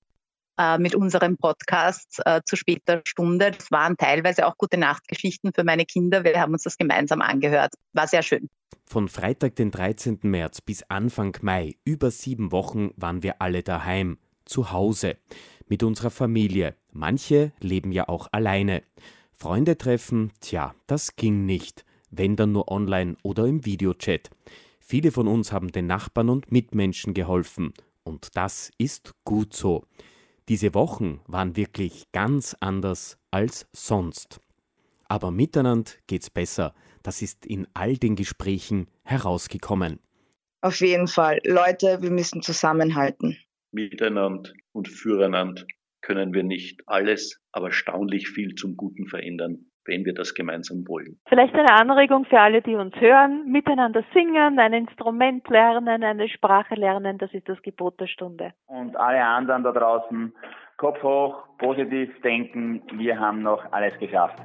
äh, 0.59 0.79
mit 0.79 0.95
unserem 0.95 1.37
Podcast 1.37 2.21
äh, 2.25 2.41
zu 2.45 2.57
später 2.57 3.03
Stunde. 3.05 3.51
Das 3.51 3.71
waren 3.71 3.97
teilweise 3.97 4.47
auch 4.47 4.57
gute 4.57 4.79
Nachtgeschichten 4.79 5.53
für 5.53 5.65
meine 5.65 5.85
Kinder. 5.85 6.25
Wir 6.25 6.41
haben 6.41 6.53
uns 6.53 6.63
das 6.63 6.79
gemeinsam 6.79 7.21
angehört. 7.21 7.75
War 7.93 8.07
sehr 8.07 8.23
schön. 8.23 8.49
Von 8.87 9.09
Freitag, 9.09 9.57
den 9.57 9.71
13. 9.71 10.21
März 10.23 10.61
bis 10.61 10.83
Anfang 10.85 11.37
Mai, 11.43 11.77
über 11.85 12.11
sieben 12.11 12.53
Wochen, 12.53 12.91
waren 12.97 13.23
wir 13.23 13.43
alle 13.43 13.63
daheim, 13.63 14.19
zu 14.45 14.71
Hause, 14.71 15.17
mit 15.67 15.83
unserer 15.83 16.11
Familie. 16.11 16.77
Manche 16.93 17.53
leben 17.61 17.93
ja 17.93 18.09
auch 18.09 18.29
alleine. 18.31 18.83
Freunde 19.33 19.77
treffen, 19.77 20.33
tja, 20.41 20.75
das 20.87 21.17
ging 21.17 21.45
nicht, 21.45 21.85
wenn 22.11 22.37
dann 22.37 22.53
nur 22.53 22.71
online 22.71 23.17
oder 23.23 23.45
im 23.47 23.67
Videochat. 23.67 24.31
Viele 24.89 25.11
von 25.11 25.27
uns 25.27 25.51
haben 25.51 25.73
den 25.73 25.89
Nachbarn 25.89 26.29
und 26.29 26.53
Mitmenschen 26.53 27.13
geholfen, 27.13 27.75
und 28.05 28.37
das 28.37 28.71
ist 28.79 29.17
gut 29.25 29.53
so. 29.53 29.85
Diese 30.49 30.75
Wochen 30.75 31.21
waren 31.27 31.57
wirklich 31.57 32.05
ganz 32.13 32.57
anders 32.61 33.19
als 33.33 33.67
sonst. 33.73 34.41
Aber 35.09 35.33
miteinander 35.33 35.91
geht's 36.07 36.31
besser. 36.31 36.73
Das 37.03 37.21
ist 37.21 37.47
in 37.47 37.67
all 37.75 37.97
den 37.97 38.15
Gesprächen 38.15 38.87
herausgekommen. 39.03 39.99
Auf 40.61 40.81
jeden 40.81 41.09
Fall. 41.09 41.41
Leute, 41.43 42.01
wir 42.01 42.13
müssen 42.13 42.41
zusammenhalten. 42.41 43.37
Miteinander 43.73 44.53
und 44.71 44.87
füreinander 44.87 45.65
können 46.01 46.33
wir 46.33 46.45
nicht 46.45 46.83
alles, 46.87 47.41
aber 47.51 47.67
erstaunlich 47.71 48.29
viel 48.29 48.55
zum 48.55 48.77
Guten 48.77 49.09
verändern 49.09 49.67
wenn 49.87 50.05
wir 50.05 50.15
das 50.15 50.35
gemeinsam 50.35 50.87
wollen. 50.89 51.19
Vielleicht 51.29 51.55
eine 51.55 51.73
Anregung 51.73 52.25
für 52.25 52.41
alle, 52.41 52.63
die 52.63 52.75
uns 52.75 52.95
hören, 52.97 53.51
miteinander 53.51 54.05
singen, 54.13 54.59
ein 54.59 54.73
Instrument 54.73 55.49
lernen, 55.49 56.03
eine 56.03 56.29
Sprache 56.29 56.75
lernen, 56.75 57.19
das 57.19 57.33
ist 57.33 57.49
das 57.49 57.61
Gebot 57.63 58.01
der 58.01 58.07
Stunde. 58.07 58.53
Und 58.67 58.97
alle 58.97 59.25
anderen 59.25 59.63
da 59.63 59.73
draußen, 59.73 60.33
Kopf 60.77 61.03
hoch, 61.03 61.45
positiv 61.59 62.11
denken, 62.23 62.83
wir 62.93 63.19
haben 63.19 63.43
noch 63.43 63.65
alles 63.73 63.99
geschafft. 63.99 64.39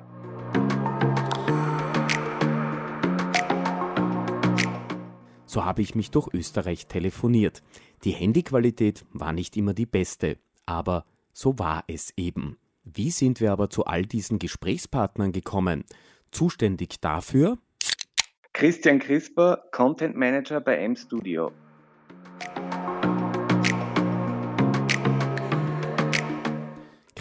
So 5.46 5.66
habe 5.66 5.82
ich 5.82 5.96
mich 5.96 6.12
durch 6.12 6.34
Österreich 6.34 6.88
telefoniert. 6.88 7.62
Die 8.06 8.12
Handyqualität 8.12 9.04
war 9.12 9.34
nicht 9.34 9.58
immer 9.58 9.74
die 9.74 9.86
beste, 9.86 10.38
aber 10.66 11.04
so 11.34 11.60
war 11.60 11.84
es 11.88 12.14
eben. 12.16 12.58
Wie 12.84 13.12
sind 13.12 13.40
wir 13.40 13.52
aber 13.52 13.70
zu 13.70 13.86
all 13.86 14.06
diesen 14.06 14.40
Gesprächspartnern 14.40 15.32
gekommen? 15.32 15.86
Zuständig 16.32 17.00
dafür? 17.00 17.58
Christian 18.54 19.00
Crisper, 19.00 19.64
Content 19.72 20.16
Manager 20.16 20.60
bei 20.60 20.78
M-Studio. 20.78 21.52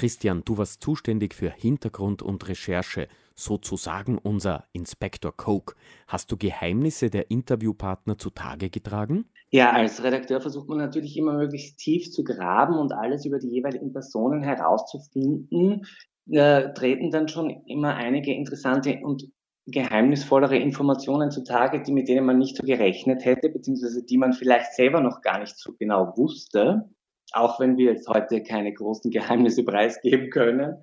Christian, 0.01 0.41
du 0.47 0.57
warst 0.57 0.83
zuständig 0.83 1.35
für 1.35 1.51
Hintergrund 1.51 2.23
und 2.23 2.49
Recherche, 2.49 3.07
sozusagen 3.35 4.17
unser 4.17 4.65
Inspektor 4.73 5.37
Coke. 5.37 5.75
Hast 6.09 6.33
du 6.33 6.39
Geheimnisse 6.39 7.11
der 7.11 7.31
Interviewpartner 7.31 8.17
zutage 8.17 8.71
getragen? 8.71 9.27
Ja, 9.51 9.73
als 9.73 10.03
Redakteur 10.03 10.41
versucht 10.41 10.71
man 10.71 10.79
natürlich 10.79 11.19
immer 11.19 11.35
möglichst 11.35 11.77
tief 11.77 12.11
zu 12.11 12.25
graben 12.25 12.79
und 12.79 12.93
alles 12.93 13.27
über 13.27 13.39
die 13.39 13.51
jeweiligen 13.51 13.93
Personen 13.93 14.43
herauszufinden. 14.43 15.83
Da 16.25 16.69
treten 16.69 17.11
dann 17.11 17.29
schon 17.29 17.51
immer 17.67 17.95
einige 17.95 18.33
interessante 18.33 19.01
und 19.03 19.29
geheimnisvollere 19.67 20.57
Informationen 20.57 21.31
zutage, 21.31 21.83
die 21.83 21.93
mit 21.93 22.09
denen 22.09 22.25
man 22.25 22.39
nicht 22.39 22.57
so 22.57 22.63
gerechnet 22.63 23.27
hätte, 23.27 23.51
beziehungsweise 23.51 24.03
die 24.03 24.17
man 24.17 24.33
vielleicht 24.33 24.73
selber 24.73 25.03
noch 25.03 25.21
gar 25.21 25.41
nicht 25.41 25.59
so 25.59 25.75
genau 25.79 26.15
wusste, 26.17 26.89
auch 27.33 27.61
wenn 27.61 27.77
wir 27.77 27.93
jetzt 27.93 28.09
heute 28.09 28.43
keine 28.43 28.73
großen 28.73 29.11
Geheimnisse 29.11 29.65
preisgeben 29.65 30.31
können, 30.31 30.83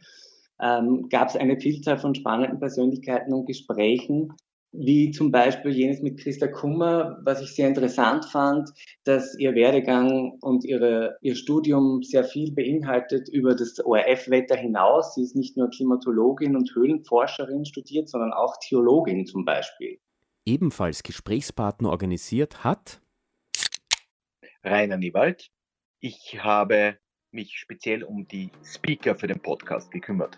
ähm, 0.59 1.07
gab 1.09 1.29
es 1.29 1.35
eine 1.35 1.59
Vielzahl 1.59 1.97
von 1.97 2.15
spannenden 2.15 2.59
Persönlichkeiten 2.59 3.33
und 3.33 3.45
Gesprächen, 3.45 4.33
wie 4.71 5.11
zum 5.11 5.31
Beispiel 5.31 5.71
jenes 5.71 6.01
mit 6.01 6.19
Christa 6.19 6.47
Kummer, 6.47 7.19
was 7.23 7.41
ich 7.41 7.55
sehr 7.55 7.67
interessant 7.67 8.25
fand, 8.25 8.69
dass 9.05 9.37
ihr 9.39 9.55
Werdegang 9.55 10.37
und 10.41 10.65
ihre, 10.65 11.17
ihr 11.21 11.35
Studium 11.35 12.03
sehr 12.03 12.23
viel 12.23 12.51
beinhaltet 12.51 13.29
über 13.29 13.55
das 13.55 13.79
ORF-Wetter 13.83 14.55
hinaus. 14.55 15.15
Sie 15.15 15.23
ist 15.23 15.35
nicht 15.35 15.57
nur 15.57 15.69
Klimatologin 15.69 16.55
und 16.55 16.73
Höhlenforscherin 16.75 17.65
studiert, 17.65 18.09
sondern 18.09 18.33
auch 18.33 18.55
Theologin 18.67 19.25
zum 19.25 19.45
Beispiel. 19.45 19.99
Ebenfalls 20.45 21.03
Gesprächspartner 21.03 21.89
organisiert 21.89 22.63
hat 22.63 23.01
Rainer 24.63 24.97
Niewald. 24.97 25.49
Ich 25.99 26.37
habe 26.43 26.99
mich 27.31 27.57
speziell 27.57 28.03
um 28.03 28.27
die 28.27 28.51
Speaker 28.63 29.15
für 29.15 29.25
den 29.25 29.41
Podcast 29.41 29.89
gekümmert. 29.89 30.37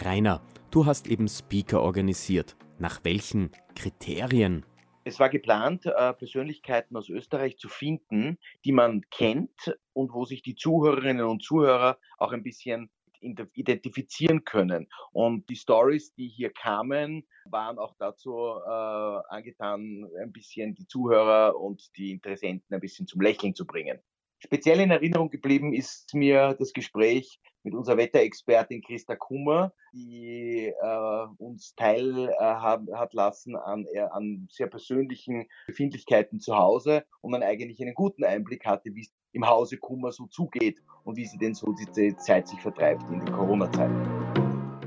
Rainer, 0.00 0.42
du 0.72 0.84
hast 0.84 1.06
eben 1.06 1.28
Speaker 1.28 1.80
organisiert. 1.80 2.56
Nach 2.80 3.04
welchen 3.04 3.52
Kriterien? 3.76 4.66
Es 5.04 5.20
war 5.20 5.28
geplant, 5.28 5.86
äh, 5.86 6.12
Persönlichkeiten 6.12 6.96
aus 6.96 7.08
Österreich 7.08 7.56
zu 7.56 7.68
finden, 7.68 8.38
die 8.64 8.72
man 8.72 9.02
kennt 9.12 9.78
und 9.92 10.12
wo 10.12 10.24
sich 10.24 10.42
die 10.42 10.56
Zuhörerinnen 10.56 11.24
und 11.24 11.44
Zuhörer 11.44 11.98
auch 12.18 12.32
ein 12.32 12.42
bisschen 12.42 12.90
identifizieren 13.22 14.44
können. 14.44 14.88
Und 15.12 15.48
die 15.48 15.56
Stories, 15.56 16.14
die 16.14 16.28
hier 16.28 16.52
kamen, 16.52 17.26
waren 17.44 17.78
auch 17.78 17.94
dazu 17.98 18.34
äh, 18.36 19.20
angetan, 19.28 20.08
ein 20.20 20.32
bisschen 20.32 20.74
die 20.74 20.86
Zuhörer 20.86 21.58
und 21.58 21.96
die 21.96 22.10
Interessenten 22.10 22.74
ein 22.74 22.80
bisschen 22.80 23.06
zum 23.06 23.20
Lächeln 23.20 23.54
zu 23.54 23.66
bringen. 23.66 23.98
Speziell 24.44 24.80
in 24.80 24.90
Erinnerung 24.90 25.30
geblieben 25.30 25.72
ist 25.72 26.14
mir 26.14 26.56
das 26.58 26.72
Gespräch 26.72 27.40
mit 27.62 27.74
unserer 27.74 27.96
Wetterexpertin 27.96 28.82
Christa 28.82 29.14
Kummer, 29.14 29.72
die 29.92 30.66
äh, 30.66 31.26
uns 31.38 31.76
teilhaben 31.76 32.88
äh, 32.88 32.96
hat 32.96 33.14
lassen 33.14 33.54
an, 33.54 33.86
äh, 33.92 34.00
an 34.00 34.48
sehr 34.50 34.66
persönlichen 34.66 35.46
Befindlichkeiten 35.68 36.40
zu 36.40 36.56
Hause 36.56 37.04
und 37.20 37.30
man 37.30 37.44
eigentlich 37.44 37.80
einen 37.80 37.94
guten 37.94 38.24
Einblick 38.24 38.66
hatte, 38.66 38.92
wie 38.96 39.02
es 39.02 39.12
im 39.32 39.48
Hause 39.48 39.76
Kummer 39.78 40.12
so 40.12 40.26
zugeht 40.26 40.78
und 41.04 41.16
wie 41.16 41.26
sie 41.26 41.38
denn 41.38 41.54
so 41.54 41.72
diese 41.72 42.16
Zeit 42.16 42.48
sich 42.48 42.60
vertreibt 42.60 43.02
in 43.10 43.24
den 43.24 43.32
Corona-Zeiten. 43.32 44.42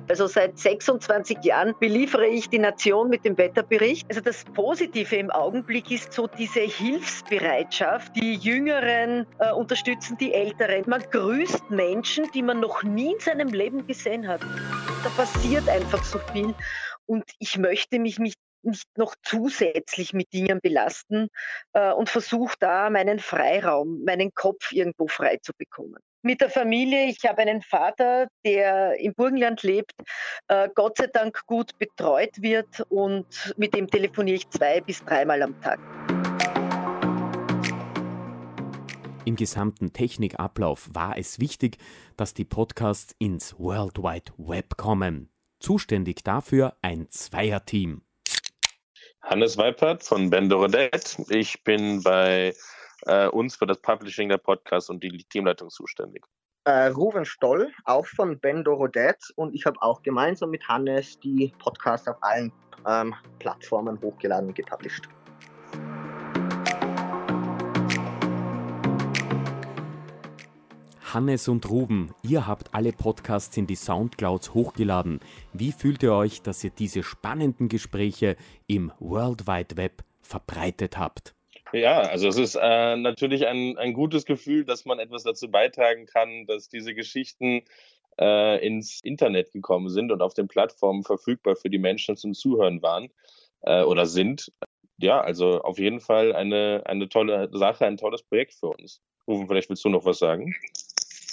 Also 0.07 0.27
seit 0.27 0.59
26 0.59 1.43
Jahren 1.43 1.73
beliefere 1.79 2.27
ich 2.27 2.47
die 2.47 2.59
Nation 2.59 3.09
mit 3.09 3.25
dem 3.25 3.37
Wetterbericht. 3.39 4.05
Also 4.07 4.21
das 4.21 4.43
Positive 4.43 5.15
im 5.15 5.31
Augenblick 5.31 5.89
ist 5.89 6.13
so 6.13 6.27
diese 6.27 6.59
Hilfsbereitschaft. 6.59 8.15
Die 8.15 8.35
Jüngeren 8.35 9.25
äh, 9.39 9.51
unterstützen 9.51 10.15
die 10.19 10.31
Älteren. 10.31 10.83
Man 10.87 11.01
grüßt 11.09 11.71
Menschen, 11.71 12.25
die 12.35 12.43
man 12.43 12.59
noch 12.59 12.83
nie 12.83 13.13
in 13.13 13.19
seinem 13.19 13.47
Leben 13.47 13.87
gesehen 13.87 14.27
hat. 14.27 14.41
Da 15.03 15.09
passiert 15.17 15.67
einfach 15.67 16.03
so 16.03 16.19
viel. 16.31 16.53
Und 17.07 17.23
ich 17.39 17.57
möchte 17.57 17.97
mich 17.99 18.19
nicht 18.19 18.39
nicht 18.65 18.87
noch 18.97 19.15
zusätzlich 19.23 20.13
mit 20.13 20.33
Dingen 20.33 20.59
belasten 20.61 21.27
äh, 21.73 21.91
und 21.91 22.09
versuche 22.09 22.55
da 22.59 22.89
meinen 22.89 23.19
Freiraum, 23.19 24.03
meinen 24.03 24.33
Kopf 24.33 24.71
irgendwo 24.71 25.07
frei 25.07 25.37
zu 25.41 25.53
bekommen 25.57 25.99
mit 26.25 26.41
der 26.41 26.49
Familie. 26.49 27.05
Ich 27.05 27.23
habe 27.23 27.43
einen 27.43 27.61
Vater, 27.61 28.27
der 28.43 28.99
im 28.99 29.13
Burgenland 29.13 29.61
lebt, 29.63 29.93
äh, 30.47 30.67
Gott 30.73 30.97
sei 30.97 31.07
Dank 31.07 31.45
gut 31.45 31.77
betreut 31.77 32.41
wird 32.41 32.81
und 32.89 33.53
mit 33.57 33.75
dem 33.75 33.87
telefoniere 33.87 34.37
ich 34.37 34.49
zwei 34.49 34.81
bis 34.81 35.05
dreimal 35.05 35.41
am 35.43 35.61
Tag. 35.61 35.79
Im 39.23 39.35
gesamten 39.35 39.93
Technikablauf 39.93 40.89
war 40.93 41.17
es 41.17 41.39
wichtig, 41.39 41.77
dass 42.15 42.33
die 42.33 42.45
Podcasts 42.45 43.15
ins 43.17 43.57
World 43.57 43.97
Wide 43.97 44.33
Web 44.37 44.77
kommen. 44.77 45.29
Zuständig 45.59 46.23
dafür 46.23 46.75
ein 46.81 47.09
Zweierteam. 47.09 48.04
Hannes 49.25 49.57
Weipert 49.57 50.03
von 50.03 50.29
Bendorodet. 50.29 51.17
Ich 51.29 51.63
bin 51.63 52.03
bei 52.03 52.53
äh, 53.07 53.27
uns 53.27 53.55
für 53.55 53.65
das 53.65 53.79
Publishing 53.79 54.29
der 54.29 54.37
Podcasts 54.37 54.89
und 54.89 55.03
die 55.03 55.25
Teamleitung 55.29 55.71
zuständig. 55.71 56.23
Äh, 56.65 56.87
Ruven 56.87 57.25
Stoll, 57.25 57.71
auch 57.85 58.05
von 58.05 58.39
Bendorodet 58.39 59.17
und 59.35 59.55
ich 59.55 59.65
habe 59.65 59.81
auch 59.81 60.03
gemeinsam 60.03 60.51
mit 60.51 60.67
Hannes 60.67 61.19
die 61.19 61.51
Podcasts 61.57 62.07
auf 62.07 62.17
allen 62.21 62.51
ähm, 62.87 63.15
Plattformen 63.39 63.99
hochgeladen 63.99 64.49
und 64.49 64.55
gepublished. 64.55 65.09
Hannes 71.15 71.47
und 71.47 71.69
Ruben, 71.69 72.13
ihr 72.23 72.45
habt 72.45 72.75
alle 72.75 72.91
Podcasts 72.91 73.55
in 73.55 73.67
die 73.67 73.77
Soundclouds 73.77 74.53
hochgeladen. 74.53 75.21
Wie 75.53 75.71
fühlt 75.71 76.03
ihr 76.03 76.13
euch, 76.13 76.41
dass 76.41 76.61
ihr 76.61 76.71
diese 76.71 77.03
spannenden 77.03 77.69
Gespräche 77.69 78.35
im 78.67 78.91
World 78.99 79.47
Wide 79.47 79.77
Web 79.77 80.03
verbreitet 80.21 80.97
habt? 80.97 81.33
Ja, 81.71 82.01
also 82.01 82.27
es 82.27 82.37
ist 82.37 82.57
äh, 82.61 82.97
natürlich 82.97 83.47
ein, 83.47 83.77
ein 83.77 83.93
gutes 83.93 84.25
Gefühl, 84.25 84.65
dass 84.65 84.83
man 84.83 84.99
etwas 84.99 85.23
dazu 85.23 85.49
beitragen 85.49 86.05
kann, 86.05 86.47
dass 86.47 86.67
diese 86.67 86.93
Geschichten 86.93 87.61
äh, 88.19 88.67
ins 88.67 88.99
Internet 89.01 89.53
gekommen 89.53 89.87
sind 89.87 90.11
und 90.11 90.21
auf 90.21 90.33
den 90.33 90.49
Plattformen 90.49 91.03
verfügbar 91.05 91.55
für 91.55 91.69
die 91.69 91.79
Menschen 91.79 92.17
zum 92.17 92.33
Zuhören 92.33 92.81
waren 92.81 93.07
äh, 93.61 93.83
oder 93.83 94.05
sind. 94.05 94.51
Ja, 94.97 95.21
also 95.21 95.61
auf 95.61 95.79
jeden 95.79 96.01
Fall 96.01 96.35
eine, 96.35 96.83
eine 96.85 97.07
tolle 97.07 97.49
Sache, 97.53 97.85
ein 97.85 97.95
tolles 97.95 98.21
Projekt 98.21 98.55
für 98.55 98.67
uns. 98.67 99.01
Rufen, 99.27 99.47
vielleicht 99.47 99.69
willst 99.69 99.85
du 99.85 99.89
noch 99.89 100.03
was 100.03 100.19
sagen? 100.19 100.53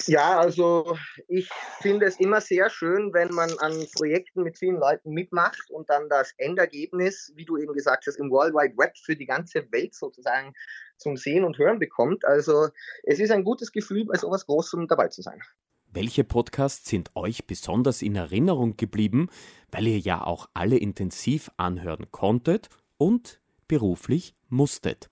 Ja, 0.07 0.39
also 0.39 0.97
ich 1.29 1.49
finde 1.81 2.07
es 2.07 2.19
immer 2.19 2.41
sehr 2.41 2.71
schön, 2.71 3.13
wenn 3.13 3.29
man 3.35 3.51
an 3.59 3.87
Projekten 3.95 4.43
mit 4.43 4.59
vielen 4.59 4.77
Leuten 4.77 5.13
mitmacht 5.13 5.71
und 5.71 5.89
dann 5.91 6.09
das 6.09 6.33
Endergebnis, 6.39 7.33
wie 7.37 7.45
du 7.45 7.57
eben 7.57 7.73
gesagt 7.73 8.07
hast, 8.07 8.17
im 8.17 8.31
World 8.31 8.55
Wide 8.55 8.77
Web 8.77 8.97
für 8.99 9.17
die 9.17 9.27
ganze 9.27 9.71
Welt 9.73 9.95
sozusagen 9.95 10.53
zum 10.97 11.17
Sehen 11.17 11.45
und 11.45 11.59
Hören 11.59 11.79
bekommt. 11.79 12.25
Also 12.25 12.69
es 13.03 13.19
ist 13.19 13.31
ein 13.31 13.45
gutes 13.45 13.73
Gefühl, 13.73 14.05
bei 14.05 14.17
sowas 14.17 14.47
Großem 14.47 14.89
dabei 14.89 15.09
zu 15.09 15.23
sein. 15.23 15.41
Welche 15.95 16.25
Podcasts 16.25 16.89
sind 16.89 17.11
euch 17.15 17.47
besonders 17.47 18.01
in 18.01 18.17
Erinnerung 18.17 18.79
geblieben, 18.79 19.29
weil 19.71 19.87
ihr 19.87 19.99
ja 19.99 20.25
auch 20.25 20.49
alle 20.55 20.79
intensiv 20.79 21.51
anhören 21.59 22.11
konntet 22.11 22.71
und 22.97 23.41
beruflich 23.69 24.35
musstet? 24.49 25.12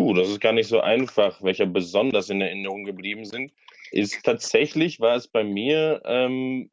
Puh, 0.00 0.14
das 0.14 0.30
ist 0.30 0.40
gar 0.40 0.52
nicht 0.54 0.68
so 0.68 0.80
einfach, 0.80 1.42
welche 1.42 1.66
besonders 1.66 2.30
in 2.30 2.40
Erinnerung 2.40 2.84
geblieben 2.84 3.26
sind 3.26 3.52
ist 3.92 4.24
tatsächlich, 4.24 4.98
war 4.98 5.14
es 5.14 5.28
bei 5.28 5.44
mir, 5.44 6.00
ähm, 6.06 6.70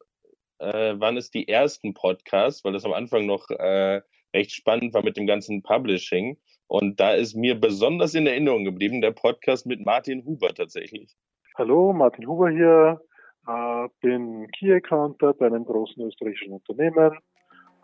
äh, 0.60 0.98
waren 0.98 1.18
es 1.18 1.30
die 1.30 1.50
ersten 1.50 1.94
Podcasts, 1.94 2.64
weil 2.64 2.72
das 2.72 2.86
am 2.86 2.94
Anfang 2.94 3.26
noch 3.26 3.50
äh, 3.50 4.02
recht 4.34 4.52
spannend 4.52 4.94
war 4.94 5.04
mit 5.04 5.18
dem 5.18 5.28
ganzen 5.28 5.62
Publishing. 5.62 6.38
Und 6.68 7.02
da 7.02 7.12
ist 7.16 7.36
mir 7.36 7.60
besonders 7.60 8.16
in 8.16 8.28
Erinnerung 8.28 8.64
geblieben 8.64 9.02
der 9.02 9.12
Podcast 9.12 9.66
mit 9.66 9.86
Martin 9.86 10.24
Huber 10.24 10.54
tatsächlich. 10.54 11.14
Hallo, 11.58 11.92
Martin 11.92 12.28
Huber 12.28 12.50
hier. 12.50 13.02
Äh, 13.46 13.90
bin 14.00 14.48
Key 14.52 14.72
Accounter 14.72 15.34
bei 15.34 15.48
einem 15.48 15.66
großen 15.66 16.02
österreichischen 16.02 16.54
Unternehmen. 16.54 17.18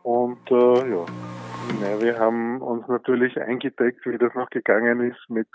Und 0.04 0.50
äh, 0.52 0.90
ja, 0.90 1.06
ne, 1.80 2.02
wir 2.02 2.20
haben 2.20 2.62
uns 2.62 2.88
natürlich 2.88 3.40
eingedeckt, 3.40 4.06
wie 4.06 4.18
das 4.18 4.34
noch 4.34 4.50
gegangen 4.50 5.12
ist 5.12 5.30
mit 5.30 5.48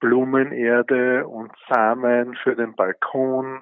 Blumenerde 0.00 1.26
und 1.26 1.50
Samen 1.68 2.36
für 2.42 2.54
den 2.54 2.74
Balkon, 2.74 3.60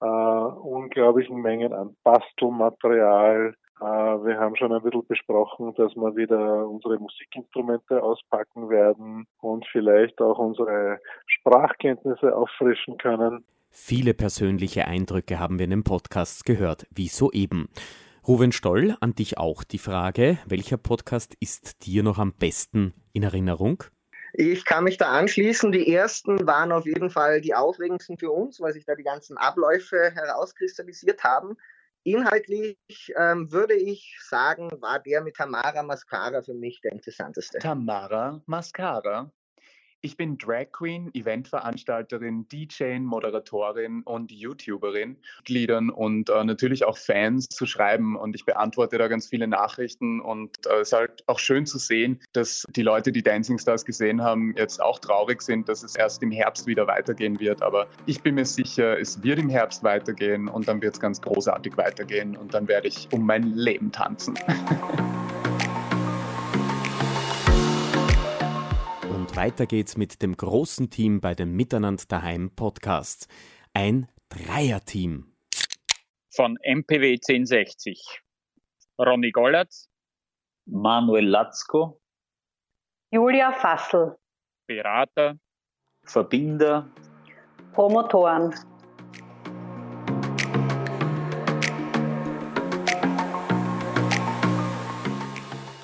äh, 0.00 0.06
unglaublichen 0.06 1.40
Mengen 1.40 1.72
an 1.72 1.96
Bastelmaterial. 2.02 3.54
Äh, 3.80 3.84
wir 3.84 4.38
haben 4.38 4.56
schon 4.56 4.72
ein 4.72 4.82
bisschen 4.82 5.06
besprochen, 5.06 5.74
dass 5.76 5.94
wir 5.94 6.16
wieder 6.16 6.68
unsere 6.68 6.98
Musikinstrumente 6.98 8.02
auspacken 8.02 8.68
werden 8.68 9.26
und 9.40 9.66
vielleicht 9.72 10.20
auch 10.20 10.38
unsere 10.38 11.00
Sprachkenntnisse 11.26 12.36
auffrischen 12.36 12.98
können. 12.98 13.44
Viele 13.70 14.12
persönliche 14.12 14.86
Eindrücke 14.86 15.40
haben 15.40 15.58
wir 15.58 15.64
in 15.64 15.70
den 15.70 15.84
Podcasts 15.84 16.44
gehört, 16.44 16.86
wie 16.90 17.08
soeben. 17.08 17.68
Ruven 18.28 18.52
Stoll, 18.52 18.96
an 19.00 19.16
dich 19.16 19.36
auch 19.36 19.64
die 19.64 19.78
Frage, 19.78 20.38
welcher 20.46 20.76
Podcast 20.76 21.34
ist 21.40 21.84
dir 21.84 22.04
noch 22.04 22.18
am 22.18 22.32
besten 22.32 22.94
in 23.12 23.24
Erinnerung? 23.24 23.82
Ich 24.32 24.64
kann 24.64 24.84
mich 24.84 24.96
da 24.96 25.10
anschließen. 25.10 25.72
Die 25.72 25.92
ersten 25.92 26.46
waren 26.46 26.70
auf 26.70 26.86
jeden 26.86 27.10
Fall 27.10 27.40
die 27.40 27.52
aufregendsten 27.52 28.18
für 28.18 28.30
uns, 28.30 28.60
weil 28.60 28.74
sich 28.74 28.84
da 28.84 28.94
die 28.94 29.02
ganzen 29.02 29.36
Abläufe 29.38 30.12
herauskristallisiert 30.14 31.24
haben. 31.24 31.56
Inhaltlich 32.04 32.78
ähm, 33.16 33.50
würde 33.50 33.74
ich 33.74 34.16
sagen, 34.20 34.70
war 34.80 35.00
der 35.00 35.22
mit 35.22 35.34
Tamara 35.34 35.82
Mascara 35.82 36.42
für 36.42 36.54
mich 36.54 36.80
der 36.80 36.92
interessanteste. 36.92 37.58
Tamara 37.58 38.40
Mascara? 38.46 39.32
Ich 40.04 40.16
bin 40.16 40.36
Drag 40.36 40.72
Queen, 40.72 41.10
Eventveranstalterin, 41.14 42.48
DJ, 42.48 42.98
Moderatorin 42.98 44.02
und 44.02 44.32
YouTuberin, 44.32 45.16
Gliedern 45.44 45.90
und 45.90 46.28
äh, 46.28 46.42
natürlich 46.42 46.84
auch 46.84 46.98
Fans 46.98 47.46
zu 47.48 47.66
schreiben. 47.66 48.16
Und 48.16 48.34
ich 48.34 48.44
beantworte 48.44 48.98
da 48.98 49.06
ganz 49.06 49.28
viele 49.28 49.46
Nachrichten. 49.46 50.20
Und 50.20 50.66
äh, 50.66 50.80
es 50.80 50.88
ist 50.88 50.92
halt 50.92 51.22
auch 51.28 51.38
schön 51.38 51.66
zu 51.66 51.78
sehen, 51.78 52.18
dass 52.32 52.66
die 52.74 52.82
Leute, 52.82 53.12
die 53.12 53.22
Dancing 53.22 53.58
Stars 53.58 53.84
gesehen 53.84 54.22
haben, 54.22 54.56
jetzt 54.56 54.82
auch 54.82 54.98
traurig 54.98 55.40
sind, 55.40 55.68
dass 55.68 55.84
es 55.84 55.94
erst 55.94 56.20
im 56.24 56.32
Herbst 56.32 56.66
wieder 56.66 56.88
weitergehen 56.88 57.38
wird. 57.38 57.62
Aber 57.62 57.86
ich 58.04 58.22
bin 58.22 58.34
mir 58.34 58.44
sicher, 58.44 58.98
es 58.98 59.22
wird 59.22 59.38
im 59.38 59.50
Herbst 59.50 59.84
weitergehen 59.84 60.48
und 60.48 60.66
dann 60.66 60.82
wird 60.82 60.94
es 60.94 61.00
ganz 61.00 61.20
großartig 61.20 61.76
weitergehen. 61.76 62.36
Und 62.36 62.54
dann 62.54 62.66
werde 62.66 62.88
ich 62.88 63.06
um 63.12 63.24
mein 63.24 63.54
Leben 63.54 63.92
tanzen. 63.92 64.34
weiter 69.36 69.66
geht's 69.66 69.96
mit 69.96 70.22
dem 70.22 70.36
großen 70.36 70.90
Team 70.90 71.20
bei 71.20 71.34
den 71.34 71.52
Miteinander 71.52 72.04
daheim 72.06 72.50
Podcasts. 72.50 73.28
Ein 73.72 74.08
Dreierteam. 74.28 75.34
Von 76.34 76.58
MPW 76.62 77.14
1060. 77.14 78.20
Ronny 78.98 79.30
Gollatz. 79.30 79.88
Manuel 80.66 81.26
Latzko. 81.26 82.00
Julia 83.10 83.52
Fassel. 83.52 84.16
Berater. 84.66 85.38
Verbinder. 86.04 86.90
Promotoren. 87.72 88.54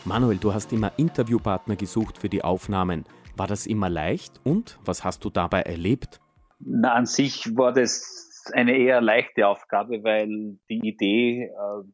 Manuel, 0.04 0.38
du 0.38 0.54
hast 0.54 0.72
immer 0.72 0.92
Interviewpartner 0.96 1.76
gesucht 1.76 2.18
für 2.18 2.28
die 2.28 2.42
Aufnahmen. 2.42 3.04
War 3.38 3.46
das 3.46 3.66
immer 3.66 3.88
leicht 3.88 4.40
und 4.42 4.80
was 4.84 5.04
hast 5.04 5.24
du 5.24 5.30
dabei 5.30 5.62
erlebt? 5.62 6.20
Na, 6.58 6.94
an 6.94 7.06
sich 7.06 7.56
war 7.56 7.72
das 7.72 8.50
eine 8.52 8.76
eher 8.76 9.00
leichte 9.00 9.46
Aufgabe, 9.46 10.02
weil 10.02 10.58
die 10.68 10.80
Idee 10.82 11.44
äh, 11.44 11.84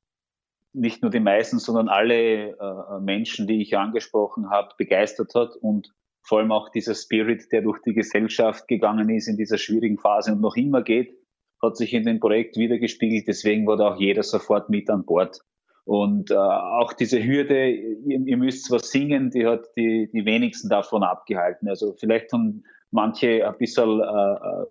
nicht 0.73 1.03
nur 1.03 1.11
die 1.11 1.21
meisten, 1.21 1.59
sondern 1.59 1.89
alle 1.89 2.57
äh, 2.57 3.01
Menschen, 3.01 3.47
die 3.47 3.61
ich 3.61 3.77
angesprochen 3.77 4.49
habe, 4.49 4.71
begeistert 4.79 5.35
hat 5.35 5.55
und 5.57 5.93
vor 6.23 6.39
allem 6.39 6.51
auch 6.51 6.71
dieser 6.71 6.95
Spirit, 6.95 7.53
der 7.53 7.61
durch 7.61 7.83
die 7.83 7.93
Gesellschaft 7.93 8.67
gegangen 8.67 9.11
ist 9.11 9.29
in 9.29 9.37
dieser 9.37 9.59
schwierigen 9.59 9.99
Phase 9.99 10.33
und 10.33 10.41
noch 10.41 10.57
immer 10.57 10.83
geht, 10.83 11.15
hat 11.61 11.77
sich 11.77 11.93
in 11.93 12.05
dem 12.05 12.21
Projekt 12.21 12.57
wiedergespiegelt. 12.57 13.29
Deswegen 13.29 13.67
war 13.67 13.77
da 13.77 13.93
auch 13.93 14.01
jeder 14.01 14.23
sofort 14.23 14.71
mit 14.71 14.89
an 14.89 15.05
Bord. 15.05 15.41
Und 15.85 16.31
äh, 16.31 16.35
auch 16.35 16.95
diese 16.95 17.23
Hürde, 17.23 17.71
ihr, 17.71 18.21
ihr 18.21 18.37
müsst 18.37 18.71
was 18.71 18.91
singen, 18.91 19.31
die 19.31 19.47
hat 19.47 19.67
die, 19.77 20.11
die 20.13 20.25
wenigsten 20.25 20.71
davon 20.71 21.03
abgehalten. 21.03 21.69
Also 21.69 21.93
vielleicht 21.93 22.33
haben 22.33 22.65
manche 22.91 23.47
ein 23.47 23.59
bisschen 23.59 24.01
äh, 24.01 24.05
äh, 24.05 24.67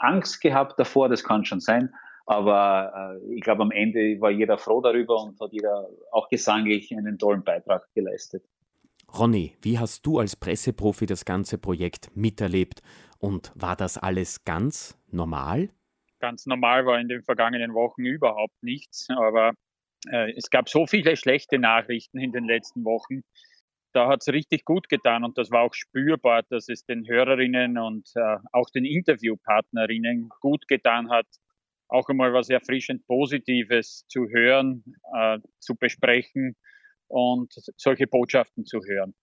Angst 0.00 0.40
gehabt 0.40 0.78
davor, 0.78 1.08
das 1.08 1.22
kann 1.22 1.44
schon 1.44 1.60
sein. 1.60 1.94
Aber 2.26 3.20
äh, 3.22 3.34
ich 3.34 3.42
glaube, 3.42 3.62
am 3.62 3.70
Ende 3.70 4.20
war 4.20 4.30
jeder 4.30 4.58
froh 4.58 4.80
darüber 4.80 5.22
und 5.22 5.38
hat 5.40 5.52
jeder 5.52 5.88
auch 6.10 6.28
gesanglich 6.28 6.92
einen 6.96 7.18
tollen 7.18 7.44
Beitrag 7.44 7.86
geleistet. 7.94 8.42
Ronny, 9.16 9.56
wie 9.62 9.78
hast 9.78 10.04
du 10.04 10.18
als 10.18 10.34
Presseprofi 10.34 11.06
das 11.06 11.24
ganze 11.24 11.58
Projekt 11.58 12.10
miterlebt 12.16 12.82
und 13.18 13.52
war 13.54 13.76
das 13.76 13.98
alles 13.98 14.44
ganz 14.44 14.98
normal? 15.12 15.70
Ganz 16.18 16.46
normal 16.46 16.86
war 16.86 16.98
in 16.98 17.08
den 17.08 17.22
vergangenen 17.22 17.74
Wochen 17.74 18.04
überhaupt 18.04 18.60
nichts, 18.62 19.06
aber 19.10 19.52
äh, 20.10 20.32
es 20.36 20.50
gab 20.50 20.68
so 20.68 20.86
viele 20.86 21.16
schlechte 21.16 21.58
Nachrichten 21.58 22.18
in 22.18 22.32
den 22.32 22.44
letzten 22.44 22.84
Wochen. 22.84 23.22
Da 23.92 24.08
hat 24.08 24.20
es 24.20 24.32
richtig 24.32 24.64
gut 24.64 24.88
getan 24.88 25.24
und 25.24 25.38
das 25.38 25.50
war 25.50 25.62
auch 25.62 25.72
spürbar, 25.72 26.42
dass 26.50 26.68
es 26.68 26.84
den 26.84 27.06
Hörerinnen 27.08 27.78
und 27.78 28.08
äh, 28.14 28.36
auch 28.52 28.68
den 28.70 28.84
Interviewpartnerinnen 28.84 30.28
gut 30.40 30.68
getan 30.68 31.10
hat, 31.10 31.26
auch 31.88 32.08
einmal 32.08 32.32
was 32.32 32.50
erfrischend 32.50 33.06
Positives 33.06 34.04
zu 34.08 34.28
hören, 34.28 34.84
äh, 35.14 35.38
zu 35.60 35.76
besprechen 35.76 36.56
und 37.08 37.54
solche 37.76 38.06
Botschaften 38.06 38.66
zu 38.66 38.80
hören. 38.84 39.14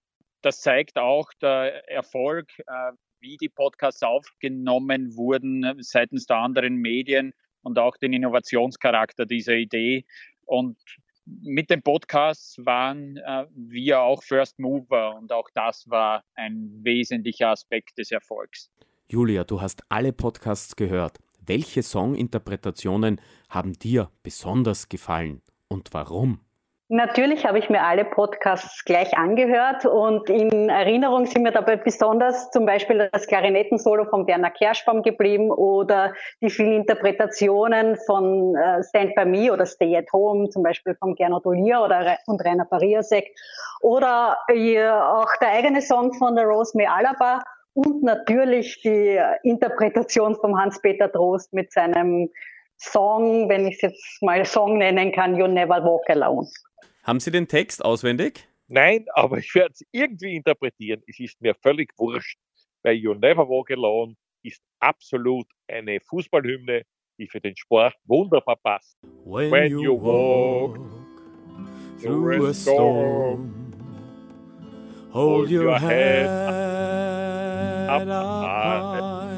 Das 0.41 0.61
zeigt 0.61 0.97
auch 0.97 1.31
der 1.41 1.87
Erfolg, 1.89 2.47
äh, 2.59 2.91
wie 3.19 3.37
die 3.37 3.49
Podcasts 3.49 4.03
aufgenommen 4.03 5.15
wurden 5.15 5.77
seitens 5.79 6.25
der 6.25 6.37
anderen 6.37 6.75
Medien 6.75 7.33
und 7.61 7.79
auch 7.79 7.97
den 7.97 8.13
Innovationscharakter 8.13 9.25
dieser 9.25 9.55
Idee. 9.55 10.05
Und 10.45 10.77
mit 11.25 11.69
den 11.69 11.81
Podcasts 11.81 12.57
waren 12.65 13.17
äh, 13.17 13.45
wir 13.55 14.01
auch 14.01 14.23
First 14.23 14.59
Mover 14.59 15.15
und 15.15 15.31
auch 15.31 15.49
das 15.53 15.89
war 15.89 16.23
ein 16.35 16.69
wesentlicher 16.83 17.49
Aspekt 17.49 17.97
des 17.97 18.11
Erfolgs. 18.11 18.69
Julia, 19.07 19.43
du 19.43 19.61
hast 19.61 19.83
alle 19.89 20.11
Podcasts 20.11 20.75
gehört. 20.75 21.19
Welche 21.45 21.83
Songinterpretationen 21.83 23.19
haben 23.49 23.73
dir 23.73 24.09
besonders 24.23 24.89
gefallen 24.89 25.41
und 25.67 25.93
warum? 25.93 26.39
Natürlich 26.93 27.43
habe 27.47 27.57
ich 27.57 27.71
mir 27.71 27.81
alle 27.81 28.05
Podcasts 28.05 28.85
gleich 28.85 29.17
angehört 29.17 29.83
und 29.83 30.29
in 30.29 30.69
Erinnerung 30.69 31.25
sind 31.25 31.41
mir 31.41 31.51
dabei 31.51 31.75
besonders 31.75 32.51
zum 32.51 32.67
Beispiel 32.67 33.09
das 33.11 33.25
Klarinettensolo 33.25 34.05
von 34.05 34.27
Werner 34.27 34.51
Kerschbaum 34.51 35.01
geblieben 35.01 35.49
oder 35.49 36.13
die 36.39 36.51
vielen 36.51 36.73
Interpretationen 36.73 37.97
von 38.05 38.55
äh, 38.55 38.83
Stand 38.83 39.15
By 39.15 39.25
Me 39.25 39.51
oder 39.51 39.65
Stay 39.65 39.97
at 39.97 40.13
Home, 40.13 40.49
zum 40.49 40.61
Beispiel 40.61 40.93
von 40.93 41.15
Gernot 41.15 41.47
Olier 41.47 41.81
oder 41.81 42.15
und 42.27 42.45
Rainer 42.45 42.65
Pariasek 42.65 43.25
oder 43.81 44.37
auch 44.47 45.35
der 45.41 45.49
eigene 45.49 45.81
Song 45.81 46.13
von 46.13 46.35
der 46.35 46.45
Rosemary 46.45 46.87
Alaba 46.87 47.41
und 47.73 48.03
natürlich 48.03 48.83
die 48.83 49.19
Interpretation 49.41 50.35
von 50.35 50.61
Hans-Peter 50.61 51.11
Trost 51.11 51.53
mit 51.53 51.71
seinem 51.71 52.29
Song, 52.77 53.49
wenn 53.49 53.65
ich 53.65 53.77
es 53.77 53.81
jetzt 53.81 54.21
mal 54.21 54.45
Song 54.45 54.77
nennen 54.77 55.11
kann, 55.11 55.35
You 55.35 55.47
Never 55.47 55.83
Walk 55.83 56.07
Alone. 56.11 56.47
Haben 57.03 57.19
Sie 57.19 57.31
den 57.31 57.49
Text 57.49 57.83
auswendig? 57.83 58.47
Nein, 58.67 59.05
aber 59.13 59.37
ich 59.39 59.53
werde 59.55 59.73
es 59.73 59.85
irgendwie 59.91 60.37
interpretieren. 60.37 61.03
Es 61.05 61.19
ist 61.19 61.41
mir 61.41 61.53
völlig 61.53 61.91
wurscht, 61.97 62.39
weil 62.81 62.95
You 62.95 63.13
Never 63.13 63.47
Walk 63.49 63.71
Alone 63.71 64.15
ist 64.41 64.61
absolut 64.79 65.45
eine 65.67 65.99
Fußballhymne, 65.99 66.83
die 67.19 67.27
für 67.27 67.41
den 67.41 67.57
Sport 67.57 67.93
wunderbar 68.05 68.55
passt. 68.55 68.97
When, 69.25 69.51
When 69.51 69.71
you, 69.71 69.83
you 69.83 70.01
walk 70.01 70.79
through 71.99 72.47
a 72.47 72.53
storm, 72.53 73.73
hold 75.11 75.51
your 75.51 75.77
head 75.77 76.25
up, 77.89 78.01
up 78.01 78.07
high, 78.07 79.29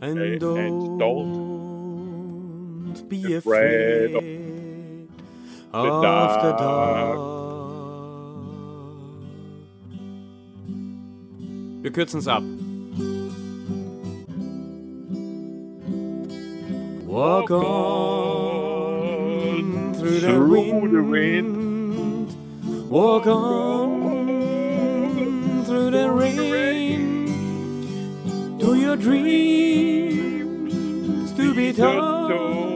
and, 0.00 0.18
and 0.18 0.40
don't, 0.40 1.47
don't 3.08 3.22
be 3.22 3.34
afraid 3.34 4.14
of 5.72 5.84
the 5.84 5.88
dark. 6.02 7.18
Wir 11.82 11.92
kürzen 11.92 12.18
es 12.20 12.28
ab. 12.28 12.42
Walk 17.06 17.50
on 17.50 17.64
through 19.94 20.20
the 20.20 20.38
wind. 21.02 22.28
Walk 22.90 23.26
on 23.26 24.36
through 25.64 25.90
the 25.90 26.10
rain. 26.10 27.26
To 28.60 28.74
your 28.74 28.96
dreams 28.96 30.72
to 31.32 31.54
be 31.54 31.72
told. 31.72 32.67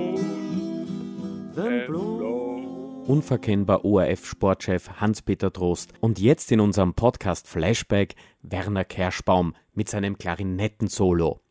Unverkennbar 3.07 3.85
ORF-Sportchef 3.85 4.89
Hans-Peter 5.01 5.53
Trost 5.53 5.93
und 6.01 6.19
jetzt 6.19 6.51
in 6.51 6.61
unserem 6.61 6.95
Podcast 6.95 7.47
Flashback 7.47 8.15
Werner 8.41 8.85
Kerschbaum 8.85 9.55
mit 9.75 9.91
seinem 9.91 10.17
Klarinettensolo. 10.17 11.42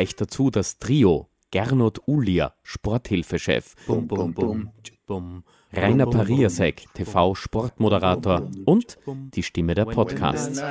Gleich 0.00 0.16
dazu 0.16 0.48
das 0.48 0.78
Trio 0.78 1.28
Gernot 1.50 2.00
Ulier, 2.06 2.54
Sporthilfechef, 2.62 3.74
bum, 3.86 4.08
bum, 4.08 4.32
bum, 4.32 4.70
bum, 5.06 5.44
Rainer 5.74 6.06
Pariasek, 6.06 6.86
TV-Sportmoderator 6.94 8.50
und 8.64 8.96
die 9.06 9.42
Stimme 9.42 9.74
der 9.74 9.84
Podcasts. 9.84 10.62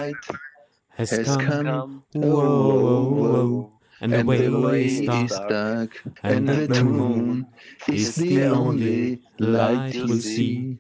Has 0.97 1.11
come, 1.37 2.01
whoa, 2.15 3.71
and 3.99 4.13
the 4.15 4.25
way 4.25 4.95
is 4.97 5.29
dark, 5.29 6.03
and 6.23 6.49
the 6.49 6.83
moon 6.83 7.45
is 7.85 8.15
the 8.15 8.47
only 8.47 9.21
light 9.37 9.93
you'll 9.93 10.19
see. 10.19 10.79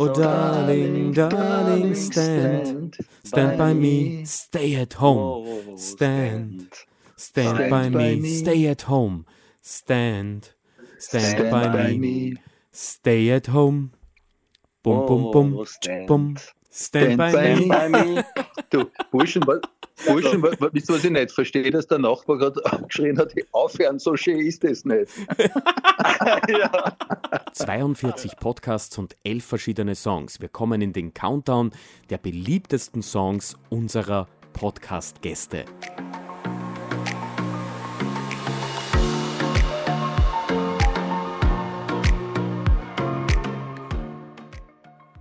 Oh, 0.00 0.08
darling, 0.08 1.12
darling, 1.12 1.94
stand, 1.94 2.96
stand 3.22 3.56
by 3.56 3.74
me, 3.74 4.24
stay 4.26 4.74
at 4.74 4.94
home, 4.94 5.78
stand. 5.78 6.68
Stand, 7.18 7.56
stand 7.56 7.70
by, 7.70 7.88
by 7.88 8.14
me. 8.14 8.20
me. 8.20 8.34
Stay 8.34 8.66
at 8.68 8.82
home. 8.82 9.26
Stand. 9.60 10.50
Stand, 10.98 11.24
stand 11.24 11.50
by, 11.50 11.68
by 11.68 11.88
me. 11.88 11.98
me. 11.98 12.36
Stay 12.70 13.30
at 13.30 13.48
home. 13.48 13.90
Bum, 14.84 15.04
bum, 15.06 15.30
bum. 15.32 15.56
Oh, 15.58 15.64
stand. 15.64 16.06
Bum. 16.06 16.36
Stand, 16.70 17.14
stand 17.14 17.18
by, 17.18 17.32
by 17.32 17.54
me. 17.56 17.68
By 17.68 17.88
me. 17.88 18.24
Du, 18.70 18.84
Burschen, 19.10 19.42
Burschen, 19.42 20.42
wisst 20.42 20.90
ihr, 20.90 20.94
was 20.94 21.04
ich 21.04 21.10
nicht 21.10 21.32
verstehe, 21.32 21.70
dass 21.70 21.86
der 21.86 21.98
Nachbar 21.98 22.36
gerade 22.36 22.60
geschrien 22.86 23.18
hat, 23.18 23.32
aufhören, 23.52 23.98
so 23.98 24.14
schön 24.14 24.38
ist 24.40 24.62
es 24.62 24.84
nicht. 24.84 25.10
ja. 26.48 26.96
42 27.52 28.36
Podcasts 28.36 28.98
und 28.98 29.16
11 29.24 29.44
verschiedene 29.44 29.94
Songs. 29.94 30.40
Wir 30.40 30.50
kommen 30.50 30.82
in 30.82 30.92
den 30.92 31.14
Countdown 31.14 31.72
der 32.10 32.18
beliebtesten 32.18 33.02
Songs 33.02 33.56
unserer 33.70 34.28
Podcast-Gäste. 34.52 35.64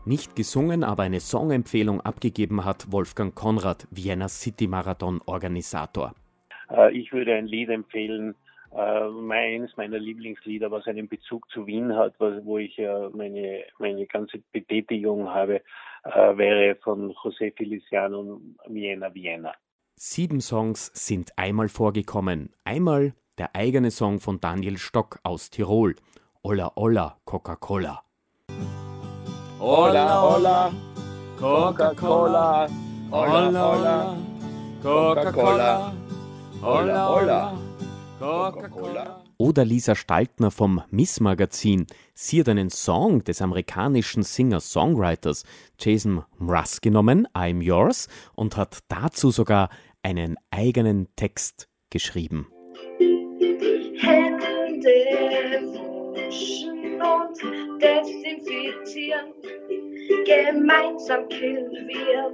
Nicht 0.08 0.38
gesungen, 0.38 0.86
aber 0.86 1.04
eine 1.04 1.20
Songempfehlung 1.20 2.00
abgegeben 2.00 2.64
hat 2.64 2.94
Wolfgang 2.94 3.36
Konrad, 3.36 3.90
Vienna 3.92 4.30
City 4.30 4.66
Marathon 4.66 5.20
Organisator. 5.26 6.14
Äh, 6.72 6.98
ich 6.98 7.12
würde 7.12 7.36
ein 7.36 7.46
Lied 7.46 7.68
empfehlen, 7.68 8.34
äh, 8.72 8.78
eines 8.78 9.76
meiner 9.76 10.00
Lieblingslieder, 10.00 10.72
was 10.72 10.88
einen 10.88 11.10
Bezug 11.10 11.50
zu 11.50 11.68
Wien 11.68 11.94
hat, 11.94 12.14
wo 12.22 12.58
ich 12.58 12.80
äh, 12.80 13.10
meine, 13.10 13.66
meine 13.80 14.06
ganze 14.06 14.38
Betätigung 14.54 15.28
habe, 15.28 15.62
wäre 16.06 16.78
von 16.78 17.12
José 17.12 17.54
Feliciano 17.54 18.40
Vienna 18.66 19.14
Vienna. 19.14 19.52
Sieben 19.96 20.40
Songs 20.40 20.90
sind 20.94 21.34
einmal 21.36 21.68
vorgekommen. 21.68 22.54
Einmal 22.64 23.14
der 23.38 23.54
eigene 23.58 23.92
Song 23.92 24.22
von 24.22 24.40
Daniel 24.40 24.78
Stock 24.78 25.20
aus 25.24 25.50
Tirol. 25.50 25.98
Olla 26.44 26.72
Olla 26.78 27.18
Coca-Cola. 27.26 28.07
Hola, 29.60 30.22
hola, 30.22 30.72
Coca-Cola. 31.40 32.68
Hola, 33.10 33.72
hola, 33.72 34.18
Coca-Cola. 34.84 35.94
Hola, 36.62 37.10
hola, 37.10 37.58
Coca-Cola. 38.20 39.24
Oder 39.38 39.66
Lisa 39.66 39.96
Staltner 39.96 40.52
vom 40.52 40.84
Miss 40.92 41.20
Magazin. 41.20 41.88
Sie 42.14 42.40
hat 42.40 42.50
einen 42.50 42.70
Song 42.70 43.24
des 43.24 43.42
amerikanischen 43.42 44.22
Singer-Songwriters 44.22 45.44
Jason 45.80 46.24
Mraz 46.38 46.80
genommen, 46.80 47.28
I'm 47.34 47.64
Yours, 47.64 48.08
und 48.36 48.58
hat 48.58 48.80
dazu 48.90 49.32
sogar 49.32 49.70
einen 50.04 50.36
eigenen 50.52 51.08
Text 51.16 51.68
geschrieben. 51.90 52.48
Hände 54.00 54.94
und 57.02 57.42
desinfizieren, 57.82 59.34
gemeinsam 60.26 61.28
killen 61.30 61.88
wir 61.88 62.32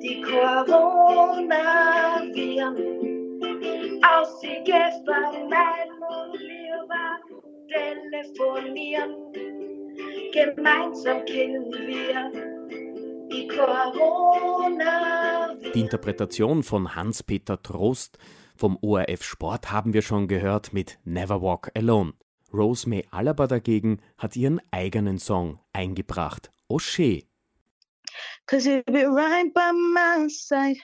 die 0.00 0.20
Coronaviren 0.22 2.76
aus 4.02 4.40
die 4.40 4.62
vermeiden 5.04 6.02
und 6.08 6.40
lieber 6.40 7.20
telefonieren. 7.68 9.14
Gemeinsam 10.32 11.24
killen 11.24 11.72
wir 11.72 12.30
die 13.30 13.48
Corona. 13.48 15.54
Die 15.74 15.80
Interpretation 15.80 16.62
von 16.62 16.94
Hans-Peter 16.94 17.60
Trost 17.62 18.18
vom 18.56 18.78
ORF 18.80 19.22
Sport 19.22 19.70
haben 19.70 19.92
wir 19.94 20.02
schon 20.02 20.28
gehört 20.28 20.72
mit 20.72 20.98
Never 21.04 21.42
Walk 21.42 21.70
Alone. 21.74 22.14
Rose 22.52 22.86
May 22.86 23.04
Alaba 23.10 23.46
dagegen 23.46 24.00
hat 24.18 24.36
ihren 24.36 24.60
eigenen 24.70 25.18
Song 25.18 25.58
eingebracht, 25.72 26.50
O'Shea. 26.68 27.26
Cause 28.46 28.66
you'll 28.66 28.82
be 28.84 29.04
right 29.04 29.52
by 29.54 29.72
my 29.72 30.28
side 30.28 30.78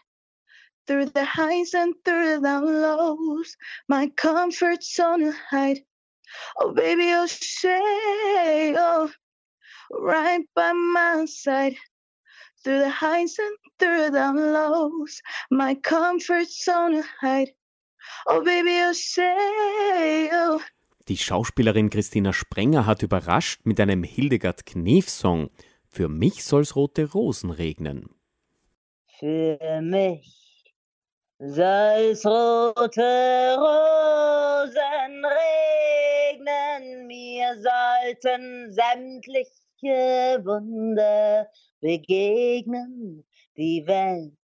through 0.86 1.10
the 1.10 1.24
highs 1.24 1.74
and 1.74 1.94
through 2.04 2.40
the 2.40 2.60
lows. 2.60 3.56
My 3.88 4.08
comfort's 4.16 4.98
on 4.98 5.22
a 5.22 5.32
hide. 5.50 5.84
Oh, 6.58 6.72
baby, 6.72 7.12
say, 7.28 8.74
oh, 8.76 9.10
right 9.90 10.44
by 10.54 10.72
my 10.72 11.26
side. 11.26 11.76
Through 12.64 12.80
the 12.80 12.90
highs 12.90 13.38
and 13.38 13.56
through 13.78 14.10
the 14.10 14.32
lows. 14.32 15.20
My 15.50 15.74
comfort's 15.74 16.66
on 16.66 16.94
a 16.94 17.04
hide. 17.20 17.52
Oh, 18.26 18.42
baby, 18.42 18.94
say, 18.94 20.30
oh. 20.32 20.62
Die 21.08 21.16
Schauspielerin 21.16 21.88
Christina 21.88 22.34
Sprenger 22.34 22.84
hat 22.84 23.02
überrascht 23.02 23.64
mit 23.64 23.80
einem 23.80 24.02
Hildegard 24.02 24.66
Knef-Song. 24.66 25.48
Für 25.86 26.06
mich 26.06 26.44
soll's 26.44 26.76
rote 26.76 27.10
Rosen 27.10 27.50
regnen. 27.50 28.10
Für 29.18 29.80
mich 29.80 30.74
soll's 31.38 32.26
rote 32.26 33.56
Rosen 33.56 35.24
regnen, 36.36 37.06
mir 37.06 37.54
sollten 37.54 38.70
sämtliche 38.70 40.44
Wunder 40.44 41.48
begegnen, 41.80 43.24
die 43.56 43.82
Welt 43.86 44.37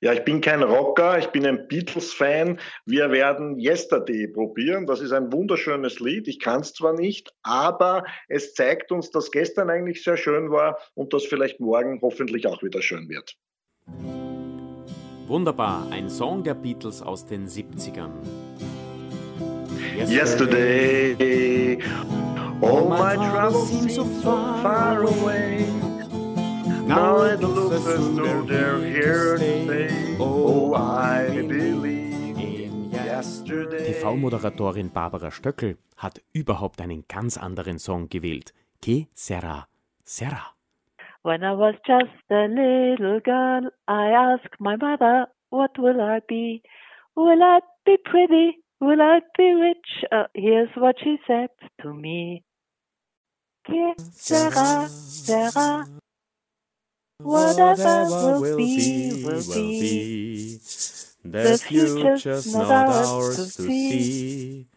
Ja, 0.00 0.12
ich 0.12 0.24
bin 0.24 0.40
kein 0.40 0.62
Rocker, 0.62 1.18
ich 1.18 1.26
bin 1.28 1.44
ein 1.44 1.66
Beatles-Fan. 1.66 2.60
Wir 2.84 3.10
werden 3.10 3.58
Yesterday 3.58 4.28
probieren. 4.28 4.86
Das 4.86 5.00
ist 5.00 5.10
ein 5.12 5.32
wunderschönes 5.32 5.98
Lied. 5.98 6.28
Ich 6.28 6.38
kann 6.38 6.60
es 6.60 6.72
zwar 6.72 6.92
nicht, 6.92 7.34
aber 7.42 8.04
es 8.28 8.54
zeigt 8.54 8.92
uns, 8.92 9.10
dass 9.10 9.32
gestern 9.32 9.70
eigentlich 9.70 10.04
sehr 10.04 10.16
schön 10.16 10.50
war 10.50 10.78
und 10.94 11.12
dass 11.12 11.24
vielleicht 11.24 11.58
morgen 11.58 12.00
hoffentlich 12.00 12.46
auch 12.46 12.62
wieder 12.62 12.80
schön 12.80 13.08
wird. 13.08 13.36
Wunderbar, 15.26 15.88
ein 15.90 16.08
Song 16.08 16.44
der 16.44 16.54
Beatles 16.54 17.02
aus 17.02 17.26
den 17.26 17.48
70ern. 17.48 18.12
Yesterday, 20.08 21.16
Yesterday 21.18 21.82
all 22.62 22.88
my 22.88 23.16
troubles 23.16 23.68
seem 23.68 23.88
so 23.88 24.04
far 24.22 25.02
away. 25.02 25.66
Now 26.86 27.24
it 27.24 27.40
looks 27.40 27.86
as 27.86 28.14
though 28.14 28.42
they're 28.42 28.78
here 28.78 29.36
to 29.36 29.64
stay. 29.64 30.16
Oh, 30.20 30.74
I 30.74 31.26
believe 31.28 32.38
in 32.38 32.92
yesterday. 32.92 33.94
TV-Moderatorin 33.94 34.90
Barbara 34.92 35.32
Stöckel 35.32 35.76
hat 35.96 36.22
überhaupt 36.32 36.80
einen 36.80 37.04
ganz 37.08 37.36
anderen 37.36 37.80
Song 37.80 38.08
gewählt. 38.08 38.54
Que 38.80 39.08
sera? 39.12 39.66
Sera. 40.04 40.55
When 41.26 41.42
I 41.42 41.54
was 41.54 41.74
just 41.84 42.22
a 42.30 42.46
little 42.46 43.18
girl, 43.18 43.62
I 43.88 44.10
asked 44.10 44.60
my 44.60 44.76
mother, 44.76 45.26
what 45.50 45.72
will 45.76 46.00
I 46.00 46.20
be? 46.28 46.62
Will 47.16 47.42
I 47.42 47.58
be 47.84 47.96
pretty? 48.04 48.58
Will 48.80 49.02
I 49.02 49.18
be 49.36 49.52
rich? 49.54 50.04
Uh, 50.12 50.26
here's 50.34 50.68
what 50.76 50.94
she 51.02 51.16
said 51.26 51.48
to 51.82 51.92
me. 51.92 52.44
Que 53.66 53.94
sera, 53.98 54.86
sera. 54.88 55.88
Whatever 57.18 58.04
will 58.40 58.56
be, 58.56 59.24
will 59.26 59.42
be. 59.52 60.60
The 61.24 61.58
future's 61.58 62.54
not 62.54 62.70
ours 62.70 63.36
to 63.36 63.62
see. 63.64 64.68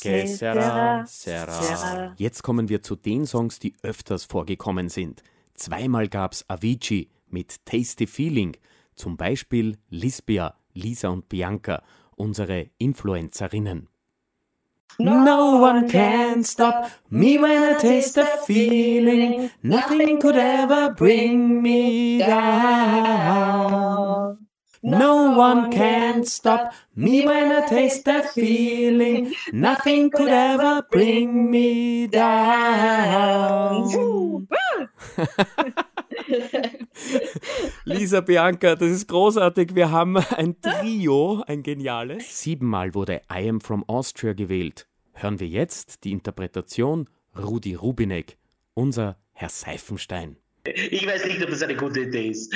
Que 0.00 0.28
sera, 0.28 1.04
sera. 1.08 2.14
Jetzt 2.18 2.44
kommen 2.44 2.68
wir 2.68 2.82
zu 2.82 2.94
den 2.94 3.26
Songs, 3.26 3.58
die 3.58 3.74
öfters 3.82 4.26
vorgekommen 4.26 4.90
sind. 4.90 5.24
Zweimal 5.58 6.08
gab's 6.08 6.44
Avicii 6.48 7.10
mit 7.28 7.64
Tasty 7.66 8.06
Feeling, 8.06 8.56
zum 8.94 9.16
Beispiel 9.16 9.76
Lisbia, 9.90 10.54
Lisa 10.72 11.08
und 11.08 11.28
Bianca, 11.28 11.82
unsere 12.16 12.70
Influencerinnen. 12.78 13.88
No 15.00 15.60
one 15.60 15.88
can 15.88 16.44
stop 16.44 16.90
me 17.10 17.38
when 17.38 17.62
I 17.62 17.74
taste 17.78 18.14
the 18.14 18.24
feeling. 18.46 19.50
Nothing 19.62 20.20
could 20.20 20.36
ever 20.36 20.94
bring 20.94 21.60
me 21.60 22.18
down. 22.18 23.58
No 24.82 25.32
one 25.36 25.70
can 25.70 26.24
stop 26.24 26.72
me 26.94 27.26
when 27.26 27.50
I 27.52 27.66
taste 27.68 28.04
that 28.06 28.30
feeling. 28.30 29.34
Nothing 29.52 30.10
could 30.10 30.28
ever 30.28 30.82
bring 30.90 31.50
me 31.50 32.06
down. 32.06 33.88
Lisa 37.84 38.20
Bianca, 38.20 38.76
das 38.76 38.90
ist 38.90 39.08
großartig. 39.08 39.74
Wir 39.74 39.90
haben 39.90 40.16
ein 40.16 40.60
Trio, 40.60 41.42
ein 41.46 41.62
geniales. 41.62 42.42
Siebenmal 42.42 42.94
wurde 42.94 43.22
I 43.32 43.48
Am 43.48 43.60
From 43.60 43.84
Austria 43.88 44.32
gewählt. 44.32 44.86
Hören 45.12 45.40
wir 45.40 45.48
jetzt 45.48 46.04
die 46.04 46.12
Interpretation 46.12 47.08
Rudi 47.36 47.74
Rubinek, 47.74 48.38
unser 48.74 49.18
Herr 49.32 49.48
Seifenstein. 49.48 50.36
Ich 50.64 51.06
weiß 51.06 51.26
nicht, 51.26 51.42
ob 51.42 51.50
das 51.50 51.62
eine 51.62 51.76
gute 51.76 52.00
Idee 52.00 52.28
ist. 52.28 52.54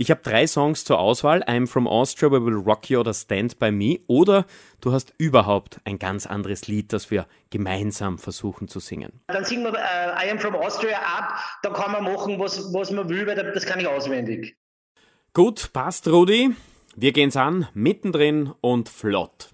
Ich 0.00 0.12
habe 0.12 0.20
drei 0.22 0.46
Songs 0.46 0.84
zur 0.84 1.00
Auswahl: 1.00 1.42
I'm 1.42 1.66
from 1.66 1.88
Austria, 1.88 2.30
We 2.30 2.44
Will 2.44 2.54
Rock 2.54 2.88
You 2.88 3.00
oder 3.00 3.12
Stand 3.12 3.58
by 3.58 3.72
Me. 3.72 3.98
Oder 4.06 4.46
du 4.80 4.92
hast 4.92 5.12
überhaupt 5.18 5.80
ein 5.84 5.98
ganz 5.98 6.24
anderes 6.24 6.68
Lied, 6.68 6.92
das 6.92 7.10
wir 7.10 7.26
gemeinsam 7.50 8.16
versuchen 8.16 8.68
zu 8.68 8.78
singen. 8.78 9.20
Dann 9.26 9.44
singen 9.44 9.64
wir 9.64 9.74
äh, 9.74 10.24
I 10.24 10.30
Am 10.30 10.38
from 10.38 10.54
Austria 10.54 10.98
ab. 10.98 11.40
Da 11.64 11.70
kann 11.70 11.90
man 11.90 12.04
machen, 12.04 12.38
was, 12.38 12.72
was 12.72 12.92
man 12.92 13.08
will, 13.08 13.26
weil 13.26 13.34
das 13.34 13.66
kann 13.66 13.80
ich 13.80 13.88
auswendig. 13.88 14.56
Gut, 15.34 15.72
passt, 15.72 16.06
Rudi. 16.06 16.54
Wir 16.94 17.10
gehen's 17.10 17.36
an, 17.36 17.66
mittendrin 17.74 18.52
und 18.60 18.88
flott. 18.88 19.50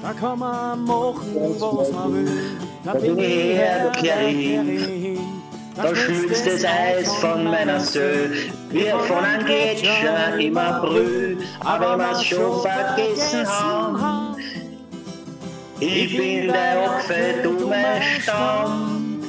Da 0.00 0.14
kann 0.18 0.38
man 0.38 0.82
machen, 0.82 1.34
was 1.34 1.92
man 1.92 2.14
will. 2.14 2.56
Da 2.84 2.94
bin 2.94 3.18
ich 3.18 3.54
her, 3.54 3.90
da 3.92 4.00
kehre 4.00 4.30
ich 4.30 4.46
hin. 4.46 5.43
Da 5.76 5.94
schmilzt 5.94 6.46
das 6.46 6.64
Eis 6.64 7.12
von 7.16 7.44
meiner 7.44 7.80
Söh, 7.80 8.30
wir 8.70 8.96
von 8.96 9.24
einem 9.24 9.44
Gletscher 9.44 10.38
im 10.38 10.56
April, 10.56 11.38
aber 11.60 11.98
wir's 11.98 12.24
schon 12.24 12.62
vergessen 12.62 13.46
haben. 13.48 14.36
Ich 15.80 16.16
bin 16.16 16.46
der 16.46 16.84
Opfer, 16.84 17.42
du 17.42 17.66
mein 17.66 18.02
Stamm, 18.20 19.20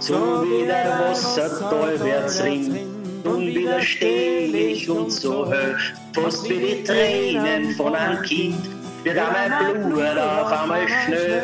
so 0.00 0.44
wie 0.44 0.66
der 0.66 1.00
Wassertal 1.00 1.98
wird's 1.98 2.42
rinnt. 2.42 2.76
Unwiderstehlich 3.24 4.88
und 4.88 5.10
so 5.10 5.46
höher, 5.46 5.78
fast 6.14 6.48
wie 6.48 6.58
die 6.58 6.84
Tränen 6.84 7.74
von 7.76 7.94
einem 7.94 8.22
Kind, 8.22 8.68
wird 9.02 9.16
mein 9.16 9.82
Blut 9.82 10.18
auf 10.18 10.52
einmal 10.52 10.86
schnell, 11.04 11.42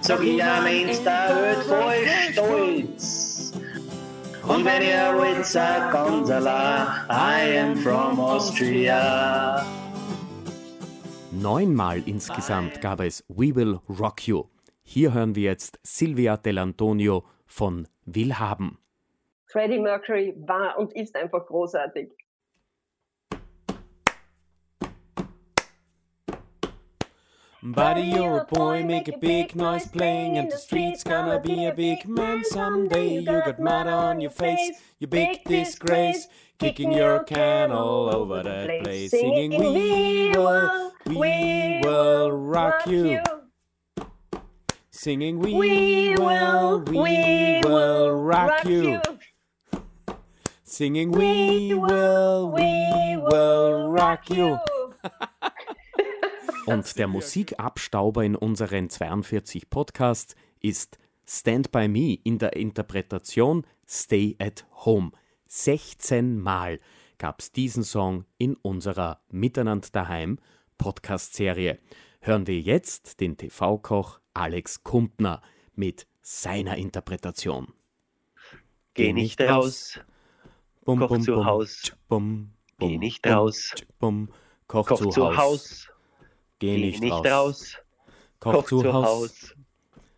sag 0.00 0.22
ich 0.22 0.42
am 0.42 0.66
Ende 0.66 0.94
der 1.04 1.36
Welt 1.36 1.64
voll 1.66 2.32
stolz. 2.32 3.33
Und 4.46 4.62
wenn 4.66 4.82
ihr 4.82 5.18
wollt, 5.18 5.46
sag 5.46 5.90
Gonzala, 5.90 7.06
I 7.08 7.58
am 7.60 7.76
from 7.76 8.20
Austria. 8.20 9.64
Neunmal 11.32 12.02
insgesamt 12.06 12.82
gab 12.82 13.00
es 13.00 13.24
We 13.28 13.54
Will 13.56 13.78
Rock 13.88 14.28
You. 14.28 14.44
Hier 14.82 15.14
hören 15.14 15.34
wir 15.34 15.44
jetzt 15.44 15.80
Silvia 15.82 16.34
Dell'Antonio 16.34 17.22
von 17.46 17.88
Willhaben. 18.04 18.76
Freddie 19.46 19.78
Mercury 19.78 20.34
war 20.36 20.76
und 20.78 20.94
ist 20.94 21.16
einfach 21.16 21.46
großartig. 21.46 22.12
Buddy, 27.64 28.02
you're 28.02 28.40
a 28.40 28.44
boy, 28.44 28.82
make 28.82 29.08
a 29.08 29.16
big 29.16 29.56
noise 29.56 29.86
playing 29.86 30.36
in 30.36 30.50
the 30.50 30.58
streets. 30.58 31.02
Gonna 31.02 31.40
be 31.40 31.64
a 31.64 31.72
big 31.72 32.06
man 32.06 32.44
someday. 32.44 33.20
You 33.20 33.24
got 33.24 33.58
mud 33.58 33.86
on 33.86 34.20
your 34.20 34.32
face, 34.32 34.76
you 34.98 35.06
big 35.06 35.42
disgrace. 35.44 36.28
Kicking 36.58 36.92
your 36.92 37.24
can 37.24 37.72
all 37.72 38.14
over 38.14 38.42
the 38.42 38.80
place. 38.82 39.12
Singing, 39.12 39.58
We 39.58 40.32
will, 40.36 40.92
we 41.06 41.80
will 41.82 42.32
rock 42.32 42.86
you. 42.86 43.22
Singing, 44.90 45.38
We 45.38 46.14
will, 46.18 46.80
we 46.80 47.62
will 47.64 48.12
rock 48.12 48.66
you. 48.66 49.00
Singing, 50.64 51.12
We 51.12 51.72
will, 51.72 52.50
we 52.50 53.16
will 53.16 53.88
rock 53.88 54.28
you. 54.28 54.58
Und 56.66 56.98
der 56.98 57.08
Musikabstauber 57.08 58.24
in 58.24 58.36
unseren 58.36 58.88
42 58.88 59.68
Podcasts 59.68 60.34
ist 60.60 60.98
Stand 61.26 61.70
By 61.70 61.88
Me 61.88 62.18
in 62.24 62.38
der 62.38 62.56
Interpretation 62.56 63.66
Stay 63.86 64.36
at 64.38 64.66
Home. 64.84 65.12
16 65.46 66.38
Mal 66.38 66.80
gab 67.18 67.40
es 67.40 67.52
diesen 67.52 67.84
Song 67.84 68.24
in 68.38 68.56
unserer 68.56 69.20
Miteinander 69.30 69.88
daheim 69.92 70.38
Podcast-Serie. 70.78 71.78
Hören 72.20 72.46
wir 72.46 72.58
jetzt 72.60 73.20
den 73.20 73.36
TV-Koch 73.36 74.20
Alex 74.32 74.82
Kumpner 74.82 75.42
mit 75.74 76.06
seiner 76.22 76.76
Interpretation. 76.76 77.74
Geh 78.94 79.12
nicht 79.12 79.40
raus, 79.42 80.00
Bum, 80.84 80.98
koch 80.98 81.08
bum, 81.08 81.22
zu 81.22 81.34
bum, 81.34 81.44
Haus. 81.46 81.92
Bum, 82.08 82.52
Geh 82.78 82.96
nicht 82.96 83.26
raus, 83.26 83.74
koch, 84.66 84.86
koch 84.86 84.98
zu, 84.98 85.10
zu 85.10 85.26
Haus. 85.26 85.36
Haus. 85.36 85.93
Geh 86.64 86.78
nicht, 86.78 87.00
nicht 87.02 87.12
raus. 87.12 87.26
raus, 87.26 87.76
Koch, 88.40 88.52
koch 88.52 88.64
zu, 88.64 88.80
zu 88.80 88.92
Haus. 88.92 89.06
Haus. 89.06 89.54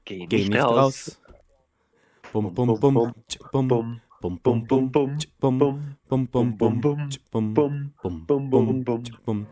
Geh 0.05 0.27
Geh 0.27 0.37
nicht 0.39 0.51
nicht 0.51 0.63
raus. 0.63 0.77
raus. 0.77 1.21
Bum, 2.33 2.55
bum, 2.55 2.79
bum, 2.79 2.95
bum, 2.95 2.95
bum, 2.95 3.69
bum, 3.69 3.69
bum, 3.69 4.01
bum, 4.23 4.67
bum, 4.67 4.91
bum, 4.91 4.91
bum, 4.91 5.71
bum, 6.21 6.57
bum, 6.57 6.57
bum, 6.59 7.55
bum, 7.55 8.27
bum, 8.27 8.51
bum, 8.51 8.85
bum, 8.85 9.03
bum. 9.25 9.47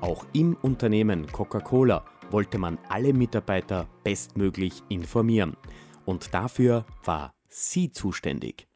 Auch 0.00 0.24
im 0.32 0.56
Unternehmen 0.62 1.26
Coca-Cola 1.30 2.04
wollte 2.30 2.58
man 2.58 2.78
alle 2.88 3.12
Mitarbeiter 3.12 3.86
bestmöglich 4.04 4.82
informieren. 4.88 5.56
Und 6.06 6.32
dafür 6.32 6.86
war 7.04 7.32
sie 7.48 7.90
zuständig. 7.90 8.67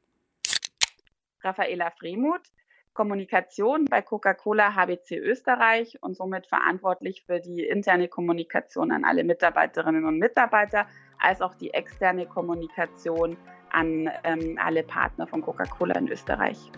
Raffaela 1.45 1.91
Fremuth, 1.91 2.53
Kommunikation 2.93 3.87
bei 3.87 4.03
Coca-Cola 4.03 4.77
HBC 4.77 5.19
Österreich 5.19 5.99
und 6.03 6.17
somit 6.17 6.47
verantwortlich 6.47 7.25
für 7.27 7.41
die 7.41 7.65
interne 7.65 8.07
Kommunikation 8.09 8.93
an 8.93 9.05
alle 9.05 9.25
Mitarbeiterinnen 9.25 10.05
und 10.05 10.19
Mitarbeiter, 10.19 10.87
als 11.19 11.41
auch 11.41 11.55
die 11.55 11.73
externe 11.73 12.27
Kommunikation 12.27 13.37
an 13.71 14.11
ähm, 14.25 14.59
alle 14.63 14.83
Partner 14.83 15.27
von 15.27 15.43
Coca-Cola 15.43 15.99
in 15.99 16.09
Österreich. 16.09 16.71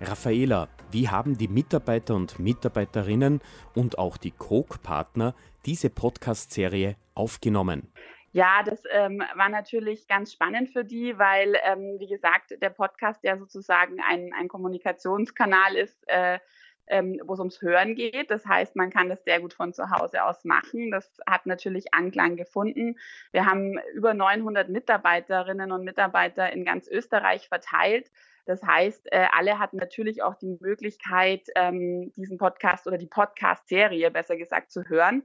Raffaela, 0.00 0.68
wie 0.90 1.08
haben 1.08 1.38
die 1.38 1.48
Mitarbeiter 1.48 2.14
und 2.14 2.38
Mitarbeiterinnen 2.38 3.40
und 3.74 3.98
auch 3.98 4.18
die 4.18 4.32
Coke-Partner 4.32 5.34
diese 5.66 5.90
Podcast-Serie 5.90 6.96
aufgenommen? 7.14 7.92
Ja, 8.32 8.62
das 8.64 8.82
ähm, 8.90 9.22
war 9.34 9.50
natürlich 9.50 10.08
ganz 10.08 10.32
spannend 10.32 10.70
für 10.70 10.84
die, 10.84 11.18
weil, 11.18 11.54
ähm, 11.64 11.96
wie 11.98 12.08
gesagt, 12.08 12.54
der 12.62 12.70
Podcast 12.70 13.22
ja 13.24 13.36
sozusagen 13.36 14.00
ein, 14.00 14.32
ein 14.32 14.48
Kommunikationskanal 14.48 15.76
ist, 15.76 16.02
äh, 16.08 16.38
ähm, 16.86 17.20
wo 17.24 17.34
es 17.34 17.38
ums 17.38 17.60
Hören 17.60 17.94
geht. 17.94 18.30
Das 18.30 18.46
heißt, 18.46 18.74
man 18.74 18.90
kann 18.90 19.10
das 19.10 19.22
sehr 19.24 19.40
gut 19.40 19.52
von 19.52 19.72
zu 19.72 19.90
Hause 19.90 20.24
aus 20.24 20.44
machen. 20.44 20.90
Das 20.90 21.20
hat 21.26 21.46
natürlich 21.46 21.92
Anklang 21.92 22.36
gefunden. 22.36 22.96
Wir 23.32 23.44
haben 23.44 23.78
über 23.94 24.14
900 24.14 24.68
Mitarbeiterinnen 24.68 25.70
und 25.70 25.84
Mitarbeiter 25.84 26.52
in 26.52 26.64
ganz 26.64 26.88
Österreich 26.88 27.48
verteilt. 27.48 28.10
Das 28.46 28.62
heißt, 28.62 29.12
äh, 29.12 29.26
alle 29.32 29.58
hatten 29.58 29.76
natürlich 29.76 30.22
auch 30.22 30.34
die 30.34 30.58
Möglichkeit, 30.60 31.48
ähm, 31.54 32.12
diesen 32.16 32.38
Podcast 32.38 32.86
oder 32.86 32.98
die 32.98 33.06
Podcast-Serie, 33.06 34.10
besser 34.10 34.36
gesagt, 34.36 34.72
zu 34.72 34.88
hören. 34.88 35.22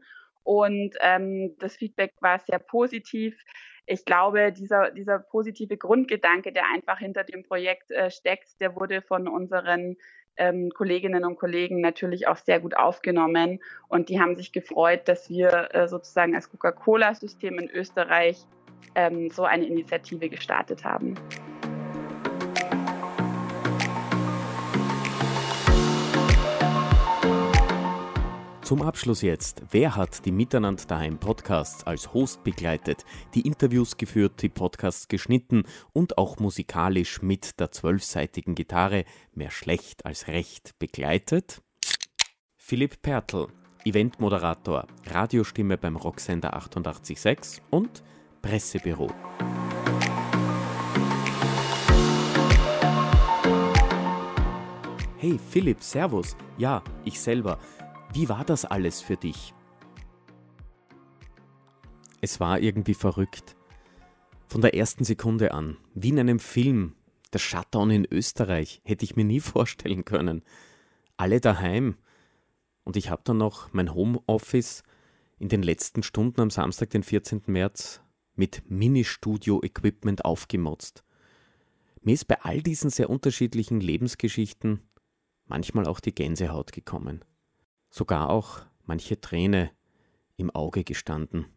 Und 0.47 0.95
ähm, 1.01 1.57
das 1.59 1.75
Feedback 1.75 2.13
war 2.21 2.39
sehr 2.39 2.59
positiv. 2.59 3.37
Ich 3.85 4.05
glaube, 4.05 4.53
dieser, 4.53 4.91
dieser 4.91 5.19
positive 5.19 5.75
Grundgedanke, 5.75 6.53
der 6.53 6.63
einfach 6.73 6.99
hinter 6.99 7.25
dem 7.25 7.43
Projekt 7.43 7.91
äh, 7.91 8.09
steckt, 8.09 8.61
der 8.61 8.73
wurde 8.73 9.01
von 9.01 9.27
unseren 9.27 9.97
ähm, 10.37 10.69
Kolleginnen 10.69 11.25
und 11.25 11.35
Kollegen 11.35 11.81
natürlich 11.81 12.29
auch 12.29 12.37
sehr 12.37 12.61
gut 12.61 12.77
aufgenommen. 12.77 13.59
Und 13.89 14.07
die 14.07 14.21
haben 14.21 14.37
sich 14.37 14.53
gefreut, 14.53 15.09
dass 15.09 15.29
wir 15.29 15.75
äh, 15.75 15.89
sozusagen 15.89 16.33
als 16.33 16.49
Coca-Cola-System 16.49 17.59
in 17.59 17.69
Österreich 17.69 18.37
ähm, 18.95 19.29
so 19.29 19.43
eine 19.43 19.65
Initiative 19.65 20.29
gestartet 20.29 20.85
haben. 20.85 21.15
Zum 28.67 28.81
Abschluss 28.81 29.21
jetzt, 29.21 29.63
wer 29.71 29.95
hat 29.95 30.25
die 30.25 30.31
Miteinander 30.33 30.83
daheim 30.85 31.17
Podcasts 31.19 31.87
als 31.87 32.13
Host 32.13 32.43
begleitet, 32.43 33.05
die 33.33 33.47
Interviews 33.47 33.95
geführt, 33.95 34.41
die 34.41 34.49
Podcasts 34.49 35.07
geschnitten 35.07 35.63
und 35.93 36.17
auch 36.17 36.39
musikalisch 36.39 37.21
mit 37.21 37.61
der 37.61 37.71
zwölfseitigen 37.71 38.55
Gitarre 38.55 39.05
mehr 39.33 39.51
schlecht 39.51 40.05
als 40.05 40.27
recht 40.27 40.77
begleitet? 40.79 41.61
Philipp 42.57 43.01
Pertl, 43.01 43.47
Eventmoderator, 43.85 44.85
Radiostimme 45.05 45.77
beim 45.77 45.95
Rocksender 45.95 46.53
886 46.53 47.61
und 47.69 48.03
Pressebüro. 48.41 49.09
Hey 55.19 55.39
Philipp, 55.49 55.81
Servus. 55.81 56.35
Ja, 56.57 56.83
ich 57.03 57.19
selber. 57.19 57.57
Wie 58.17 58.29
war 58.29 58.43
das 58.43 58.65
alles 58.65 58.99
für 58.99 59.15
dich? 59.15 59.53
Es 62.19 62.39
war 62.39 62.59
irgendwie 62.59 62.95
verrückt. 62.95 63.55
Von 64.47 64.61
der 64.61 64.73
ersten 64.73 65.03
Sekunde 65.03 65.51
an, 65.51 65.77
wie 65.93 66.09
in 66.09 66.19
einem 66.19 66.39
Film, 66.39 66.95
der 67.31 67.37
Shutdown 67.37 67.91
in 67.91 68.07
Österreich, 68.09 68.81
hätte 68.83 69.05
ich 69.05 69.15
mir 69.15 69.23
nie 69.23 69.39
vorstellen 69.53 70.03
können. 70.03 70.41
Alle 71.15 71.39
daheim. 71.39 71.95
Und 72.83 72.97
ich 72.97 73.11
habe 73.11 73.21
dann 73.23 73.37
noch 73.37 73.71
mein 73.71 73.93
Homeoffice 73.93 74.81
in 75.37 75.49
den 75.49 75.61
letzten 75.61 76.01
Stunden 76.01 76.41
am 76.41 76.49
Samstag, 76.49 76.89
den 76.89 77.03
14. 77.03 77.43
März, 77.45 78.01
mit 78.33 78.63
Mini-Studio-Equipment 78.67 80.25
aufgemotzt. 80.25 81.03
Mir 82.01 82.15
ist 82.15 82.27
bei 82.27 82.41
all 82.41 82.63
diesen 82.63 82.89
sehr 82.89 83.11
unterschiedlichen 83.11 83.79
Lebensgeschichten 83.79 84.81
manchmal 85.45 85.85
auch 85.85 85.99
die 85.99 86.15
Gänsehaut 86.15 86.71
gekommen 86.71 87.23
sogar 87.97 88.29
auch 88.29 88.61
manche 88.85 89.19
Träne 89.19 89.71
im 90.37 90.49
Auge 90.51 90.83
gestanden. 90.83 91.47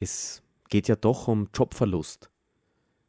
Es 0.00 0.42
geht 0.68 0.88
ja 0.88 0.96
doch 0.96 1.28
um 1.28 1.48
Jobverlust. 1.54 2.30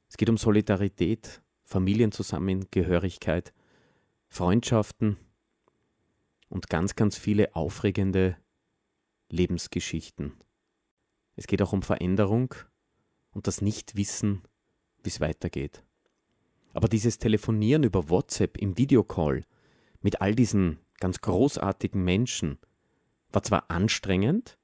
Es 0.07 0.15
geht 0.15 0.29
um 0.29 0.37
Solidarität, 0.37 1.41
Familienzusammengehörigkeit, 1.65 3.53
Freundschaften 4.29 5.17
und 6.49 6.69
ganz, 6.69 6.95
ganz 6.95 7.17
viele 7.17 7.55
aufregende 7.55 8.37
Lebensgeschichten. 9.29 10.33
Es 11.35 11.47
geht 11.47 11.61
auch 11.61 11.73
um 11.73 11.81
Veränderung 11.81 12.53
und 13.31 13.47
das 13.47 13.61
Nichtwissen, 13.61 14.43
wie 15.03 15.09
es 15.09 15.19
weitergeht. 15.19 15.83
Aber 16.73 16.87
dieses 16.87 17.17
Telefonieren 17.17 17.83
über 17.83 18.09
WhatsApp 18.09 18.57
im 18.57 18.77
Videocall 18.77 19.43
mit 20.01 20.21
all 20.21 20.35
diesen 20.35 20.79
ganz 20.99 21.21
großartigen 21.21 22.03
Menschen 22.03 22.59
war 23.31 23.43
zwar 23.43 23.69
anstrengend, 23.69 24.57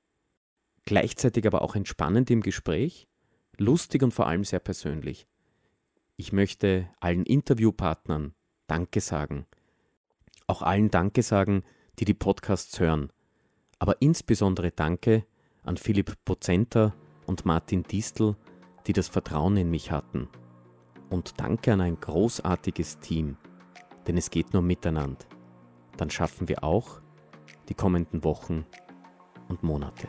gleichzeitig 0.85 1.45
aber 1.45 1.61
auch 1.61 1.75
entspannend 1.75 2.29
im 2.31 2.41
Gespräch, 2.41 3.07
lustig 3.57 4.03
und 4.03 4.13
vor 4.13 4.27
allem 4.27 4.43
sehr 4.43 4.59
persönlich. 4.59 5.27
Ich 6.15 6.31
möchte 6.31 6.89
allen 6.99 7.25
Interviewpartnern 7.25 8.33
Danke 8.67 9.01
sagen. 9.01 9.45
Auch 10.47 10.61
allen 10.61 10.89
Danke 10.89 11.23
sagen, 11.23 11.63
die 11.99 12.05
die 12.05 12.13
Podcasts 12.13 12.79
hören. 12.79 13.11
Aber 13.79 14.01
insbesondere 14.01 14.71
Danke 14.71 15.25
an 15.63 15.77
Philipp 15.77 16.13
Pozenter 16.25 16.93
und 17.25 17.45
Martin 17.45 17.83
Distel, 17.83 18.35
die 18.87 18.93
das 18.93 19.07
Vertrauen 19.07 19.57
in 19.57 19.69
mich 19.69 19.91
hatten. 19.91 20.29
Und 21.09 21.39
danke 21.39 21.73
an 21.73 21.81
ein 21.81 21.99
großartiges 21.99 22.99
Team, 22.99 23.37
denn 24.07 24.17
es 24.17 24.29
geht 24.29 24.53
nur 24.53 24.61
miteinander. 24.61 25.25
Dann 25.97 26.09
schaffen 26.09 26.47
wir 26.47 26.63
auch 26.63 27.01
die 27.69 27.73
kommenden 27.73 28.23
Wochen 28.23 28.65
und 29.47 29.63
Monate. 29.63 30.07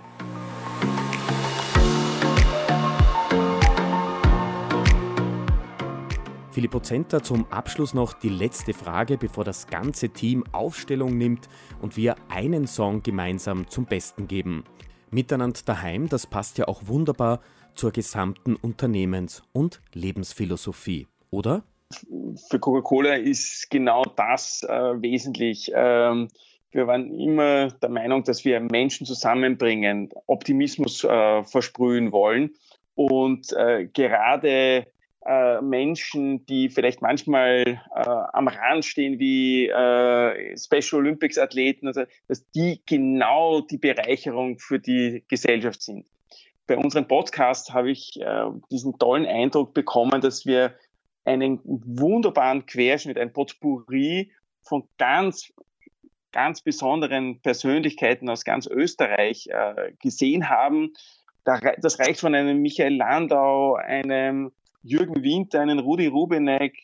Filippo 6.55 6.79
Zenter, 6.79 7.21
zum 7.21 7.51
Abschluss 7.51 7.95
noch 7.95 8.13
die 8.13 8.29
letzte 8.29 8.75
Frage, 8.75 9.19
bevor 9.19 9.43
das 9.43 9.67
ganze 9.67 10.11
Team 10.11 10.45
Aufstellung 10.53 11.19
nimmt 11.19 11.49
und 11.83 11.97
wir 11.97 12.15
einen 12.29 12.69
Song 12.69 13.03
gemeinsam 13.03 13.69
zum 13.69 13.87
Besten 13.87 14.29
geben. 14.29 14.63
Miteinander 15.11 15.61
daheim, 15.65 16.09
das 16.09 16.29
passt 16.29 16.59
ja 16.59 16.69
auch 16.69 16.87
wunderbar 16.87 17.41
zur 17.75 17.91
gesamten 17.91 18.55
Unternehmens- 18.55 19.43
und 19.53 19.81
Lebensphilosophie, 19.95 21.09
oder? 21.31 21.65
Für 22.49 22.59
Coca-Cola 22.59 23.15
ist 23.15 23.71
genau 23.71 24.05
das 24.05 24.63
äh, 24.63 25.03
wesentlich. 25.03 25.71
Ähm, 25.75 26.29
wir 26.71 26.87
waren 26.87 27.19
immer 27.19 27.69
der 27.71 27.89
Meinung, 27.89 28.25
dass 28.25 28.45
wir 28.45 28.59
Menschen 28.61 29.07
zusammenbringen, 29.07 30.11
Optimismus 30.27 31.05
äh, 31.05 31.45
versprühen 31.45 32.11
wollen. 32.11 32.51
Und 32.97 33.53
äh, 33.53 33.87
gerade 33.87 34.87
äh, 35.27 35.61
Menschen, 35.63 36.45
die 36.47 36.69
vielleicht 36.69 37.01
manchmal 37.01 37.81
äh, 37.95 38.09
am 38.33 38.49
Rand 38.49 38.85
stehen 38.85 39.19
wie 39.19 39.69
äh, 39.69 40.57
Special 40.59 41.01
Olympics 41.01 41.39
Athleten, 41.39 41.87
also, 41.87 42.03
dass 42.29 42.49
die 42.51 42.81
genau 42.87 43.61
die 43.61 43.79
Bereicherung 43.79 44.59
für 44.59 44.79
die 44.79 45.25
Gesellschaft 45.29 45.81
sind. 45.81 46.05
Bei 46.67 46.77
unserem 46.77 47.07
Podcast 47.07 47.73
habe 47.73 47.91
ich 47.91 48.21
äh, 48.21 48.47
diesen 48.71 48.99
tollen 48.99 49.27
Eindruck 49.27 49.75
bekommen, 49.75 50.21
dass 50.21 50.45
wir 50.45 50.75
einen 51.25 51.61
wunderbaren 51.65 52.67
Querschnitt, 52.67 53.19
ein 53.19 53.33
Potpourri 53.33 54.31
von 54.63 54.89
ganz 54.99 55.53
ganz 56.35 56.63
besonderen 56.63 57.41
Persönlichkeiten 57.41 58.29
aus 58.29 58.45
ganz 58.45 58.67
Österreich 58.67 59.47
äh, 59.47 59.93
gesehen 60.03 60.51
haben. 60.51 60.93
Das 61.45 62.01
reicht 62.01 62.21
von 62.21 62.35
einem 62.35 62.61
Michael 62.61 62.97
Landau, 62.97 63.75
einem 63.77 64.51
Jürgen 64.83 65.23
Winter, 65.23 65.61
einen 65.61 65.79
Rudi 65.79 66.09
Rubeneck, 66.09 66.77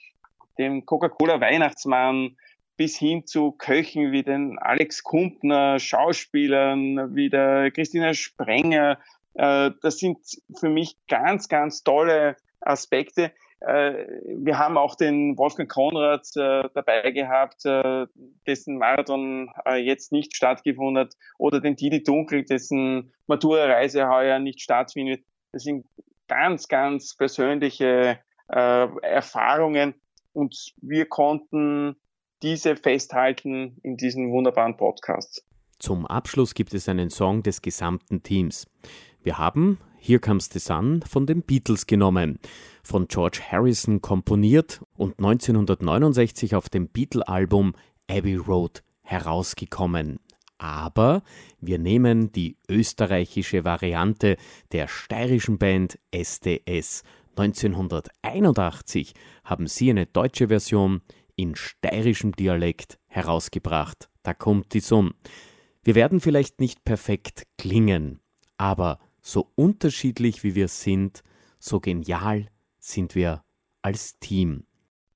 dem 0.59 0.87
Coca-Cola-Weihnachtsmann, 0.87 2.37
bis 2.77 2.97
hin 2.97 3.27
zu 3.27 3.53
Köchen 3.53 4.13
wie 4.13 4.23
den 4.23 4.59
Alex 4.59 5.03
Kumpner, 5.03 5.81
Schauspielern 5.81 7.15
wie 7.17 7.29
der 7.29 7.73
Christina 7.73 8.15
Sprenger. 8.15 8.99
Äh, 9.35 9.73
das 9.83 9.99
sind 9.99 10.19
für 10.59 10.69
mich 10.69 10.97
ganz, 11.09 11.49
ganz 11.49 11.83
tolle 11.83 12.37
Aspekte. 12.61 13.33
Äh, 13.61 14.07
wir 14.27 14.59
haben 14.59 14.79
auch 14.79 14.95
den 14.95 15.37
Wolfgang 15.37 15.71
Konrad 15.71 16.27
äh, 16.37 16.69
dabei 16.75 17.11
gehabt, 17.11 17.65
dessen 18.47 18.79
Marathon 18.79 19.51
jetzt 19.77 20.13
nicht 20.13 20.35
stattgefunden 20.35 20.99
hat, 20.99 21.15
oder 21.39 21.61
den 21.61 21.77
Didi 21.77 22.03
Dunkel, 22.03 22.45
dessen 22.45 23.13
Matura-Reise 23.27 24.09
heuer 24.09 24.39
nicht 24.39 24.61
stattfindet. 24.61 25.23
Das 25.53 25.65
sind 25.65 25.87
ganz, 26.31 26.69
ganz 26.69 27.17
persönliche 27.17 28.21
äh, 28.49 28.89
Erfahrungen 29.03 29.95
und 30.33 30.73
wir 30.81 31.07
konnten 31.07 31.97
diese 32.43 32.77
festhalten 32.77 33.79
in 33.83 33.97
diesem 33.97 34.31
wunderbaren 34.31 34.77
Podcast. 34.77 35.45
Zum 35.79 36.07
Abschluss 36.07 36.55
gibt 36.55 36.73
es 36.73 36.89
einen 36.89 37.11
Song 37.11 37.43
des 37.43 37.63
gesamten 37.63 38.23
Teams. 38.23 38.67
Wir 39.23 39.39
haben 39.39 39.79
Here 39.99 40.21
Comes 40.21 40.49
the 40.53 40.59
Sun 40.59 41.03
von 41.03 41.27
den 41.27 41.43
Beatles 41.43 41.87
genommen, 41.87 42.39
von 42.91 43.07
George 43.07 43.41
Harrison 43.51 44.01
komponiert 44.01 44.83
und 44.97 45.19
1969 45.19 46.57
auf 46.57 46.69
dem 46.69 46.89
Beatle-Album 46.89 47.75
Abbey 48.09 48.35
Road 48.35 48.83
herausgekommen 49.03 50.19
aber 50.61 51.23
wir 51.59 51.79
nehmen 51.79 52.33
die 52.33 52.59
österreichische 52.69 53.65
Variante 53.65 54.37
der 54.73 54.89
steirischen 54.89 55.57
Band 55.57 55.99
SDS. 56.11 57.03
1981 57.37 59.15
haben 59.43 59.67
sie 59.67 59.89
eine 59.89 60.05
deutsche 60.05 60.49
Version 60.49 61.01
in 61.35 61.57
steirischem 61.57 62.33
Dialekt 62.33 62.99
herausgebracht. 63.07 64.11
Da 64.23 64.35
kommt 64.35 64.75
die 64.75 64.81
Sonne. 64.81 65.15
Wir 65.83 65.95
werden 65.95 66.21
vielleicht 66.21 66.61
nicht 66.61 66.85
perfekt 66.85 67.47
klingen, 67.57 68.21
aber 68.59 68.99
so 69.23 69.51
unterschiedlich 69.55 70.45
wie 70.45 70.55
wir 70.55 70.69
sind, 70.69 71.23
so 71.59 71.81
genial 71.81 72.49
sind 72.81 73.15
wir 73.15 73.45
als 73.83 74.19
Team. 74.19 74.67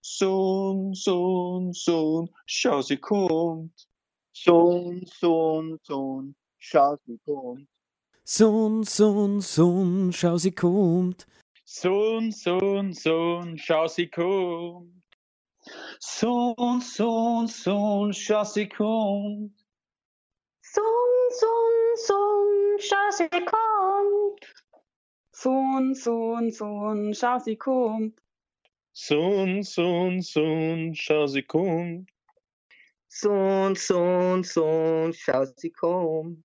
Sohn, 0.00 0.94
Sohn, 0.94 1.72
Sohn, 1.72 2.30
schau, 2.46 2.82
sie 2.82 2.98
kommt. 2.98 3.88
Sohn, 4.32 5.06
Sohn, 5.06 5.78
Sohn, 5.82 6.34
schau, 6.58 6.96
sie 7.06 7.18
kommt. 7.24 7.68
Sohn, 8.24 8.84
Sohn, 8.84 9.40
Sohn, 9.40 10.12
schau, 10.12 10.36
sie 10.36 10.52
kommt. 10.52 11.26
Sohn, 11.64 12.32
Sohn, 12.32 12.92
Sohn, 12.92 13.58
schau, 13.58 13.86
sie 13.88 14.08
kommt. 14.08 15.02
Sohn, 15.98 16.80
Sohn, 16.80 17.48
Sohn, 17.48 18.12
schau, 18.12 18.44
sie 18.44 18.68
kommt. 18.68 19.54
Sohn, 20.60 21.30
Sohn, 21.30 21.96
Sohn, 21.96 22.78
schau, 22.78 23.10
sie 23.10 23.28
kommt. 23.28 24.63
Sohn, 25.36 25.96
Sohn, 25.96 26.52
Sohn, 26.52 27.12
schau, 27.12 27.40
sie 27.40 27.56
kommt. 27.56 28.22
Sohn, 28.92 29.64
Sohn, 29.64 30.22
Sohn, 30.22 30.94
schau, 30.94 31.26
sie 31.26 31.42
kommt. 31.42 32.08
Sohn, 33.08 33.74
Sohn, 33.74 34.44
Sohn, 34.44 35.12
schau, 35.12 35.44
sie 35.56 35.72
kommt. 35.72 36.44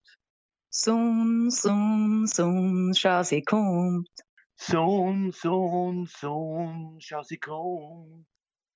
Sohn, 0.71 1.51
Sohn, 1.51 2.25
Sohn, 2.25 2.93
schau, 2.95 3.21
sie 3.21 3.43
kommt. 3.43 4.09
Sohn, 4.55 5.31
Sohn, 5.33 6.07
Sohn, 6.07 6.97
schau, 6.99 7.21
sie 7.21 7.37
kommt. 7.37 8.25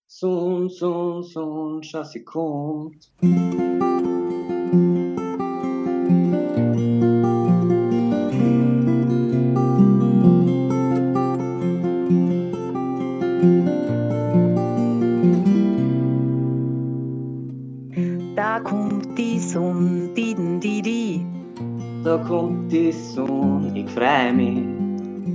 Sohn, 0.05 0.69
Sohn, 0.69 1.23
Sohn, 1.23 1.81
schau, 1.81 2.03
sie 2.03 2.23
kommt. 2.23 3.11
Kommt 22.73 22.85
die 22.85 22.91
Sonne, 22.91 23.71
ich 23.75 23.89
freu 23.91 24.33
mich. 24.33 24.63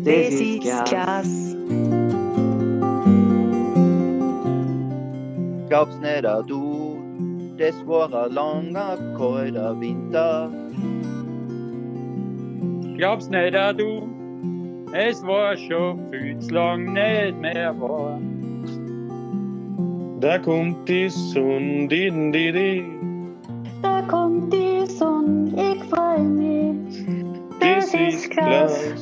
Das 0.04 0.34
ist 0.34 0.84
klasse. 0.86 1.56
Glaubst 5.68 6.00
nicht 6.00 6.24
du, 6.48 6.98
das 7.56 7.74
war 7.86 8.12
ein 8.12 8.32
langer, 8.32 8.98
kalter 9.16 9.80
Winter. 9.80 10.50
Glaubst 12.96 13.30
nicht 13.30 13.54
du, 13.54 14.08
es 14.92 15.22
war 15.24 15.56
schon 15.56 16.10
viel 16.10 16.38
zu 16.38 16.54
lang 16.54 16.92
nicht 16.92 17.40
mehr 17.40 17.72
warm. 17.80 18.34
Da 20.20 20.38
kommt 20.38 20.88
die 20.88 21.08
Sonne, 21.08 21.86
di, 21.86 22.10
di, 22.10 22.52
di. 22.52 22.84
Da 23.82 24.02
kommt 24.02 24.52
die 24.52 24.84
Sonne, 24.86 25.52
ich 25.54 25.84
freu 25.84 26.18
mich. 26.18 26.57
Ist 27.98 28.30
klasse. 28.30 28.94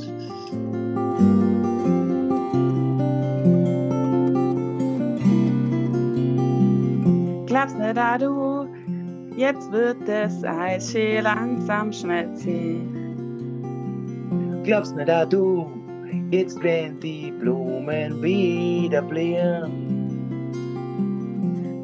Glaubst 7.47 7.79
nicht 7.79 7.99
auch 7.99 8.19
du, 8.19 8.69
jetzt 9.37 9.71
wird 9.71 9.97
das 10.07 10.43
Eis 10.45 10.93
schön 10.93 11.23
langsam 11.25 11.93
schmelzen. 11.93 12.93
Glaubst 14.65 14.97
nicht 14.97 15.11
auch 15.11 15.29
du, 15.29 15.67
jetzt 16.31 16.63
werden 16.63 16.99
die 17.01 17.33
Blumen 17.33 18.23
wieder 18.23 19.03
blühen. 19.03 20.07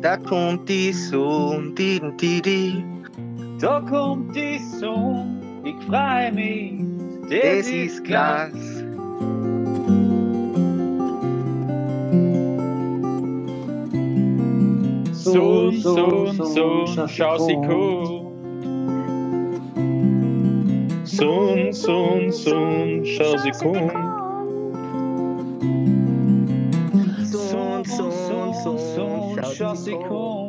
Da 0.00 0.16
kommt 0.16 0.68
die 0.68 0.92
Sonne, 0.92 1.72
di, 1.72 2.00
di, 2.20 2.40
di. 2.40 2.84
Da 3.60 3.80
kommt 3.80 4.34
die 4.34 4.58
Sonne, 4.78 5.40
ich 5.64 5.76
freu 5.86 6.32
mich. 6.32 6.91
Daisy's 7.28 8.00
Glas. 8.00 8.52
So, 15.22 15.70
so, 15.70 16.32
so, 16.32 17.06
Schausiko. 17.06 18.22
So, 21.06 21.70
so, 21.72 22.30
so, 22.30 22.54
Schausiko. 23.12 23.72
So, 27.24 27.82
so, 27.84 28.10
so, 28.62 29.36
Schausiko. 29.54 30.41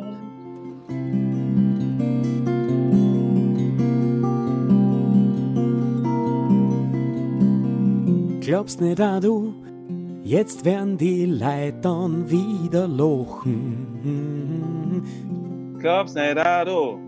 Glaubst 8.54 8.80
nicht 8.80 9.00
auch 9.00 9.18
du, 9.18 9.52
jetzt 10.22 10.64
werden 10.64 10.96
die 10.96 11.26
Leitern 11.26 12.30
wieder 12.30 12.86
lochen. 12.86 15.02
Glaubst 15.80 16.14
nicht 16.14 16.38
auch 16.38 16.64
du, 16.64 17.00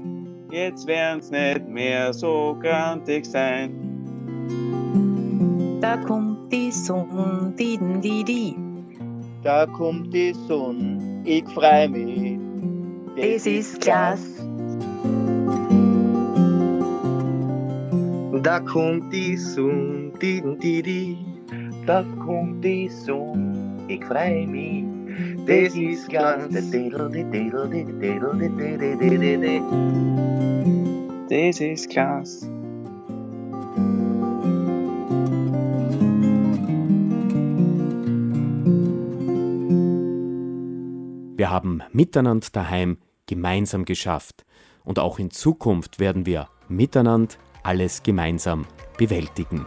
jetzt 0.50 0.88
werden's 0.88 1.30
nicht 1.30 1.68
mehr 1.68 2.12
so 2.12 2.56
grantig 2.60 3.26
sein. 3.26 3.70
Da 5.80 5.98
kommt 5.98 6.52
die 6.52 6.72
Sonne, 6.72 7.54
die, 7.56 7.78
die, 8.02 8.24
die. 8.24 8.56
Da 9.44 9.66
kommt 9.66 10.12
die 10.12 10.34
Sonne, 10.48 11.22
ich 11.24 11.48
freu 11.50 11.88
mich. 11.88 12.40
Das 13.16 13.46
ist 13.46 13.80
klasse. 13.80 14.44
Da 18.42 18.58
kommt 18.58 19.12
die 19.12 19.36
Sonne, 19.36 20.10
die, 20.20 20.42
die, 20.60 20.82
die. 20.82 21.35
Da 21.86 22.04
kommt 22.24 22.64
die 22.64 22.88
Sonne, 22.88 23.84
ich 23.86 24.04
freu 24.04 24.44
mich. 24.46 24.84
Das 25.46 25.74
ist 25.76 26.10
ganz. 26.10 26.52
Das 31.28 31.60
ist 31.60 31.90
klasse. 31.90 32.50
Wir 41.36 41.50
haben 41.50 41.82
miteinander 41.92 42.48
daheim 42.50 42.98
gemeinsam 43.26 43.84
geschafft. 43.84 44.44
Und 44.82 44.98
auch 44.98 45.20
in 45.20 45.30
Zukunft 45.30 46.00
werden 46.00 46.26
wir 46.26 46.48
miteinander 46.68 47.34
alles 47.62 48.02
gemeinsam 48.02 48.66
bewältigen. 48.98 49.66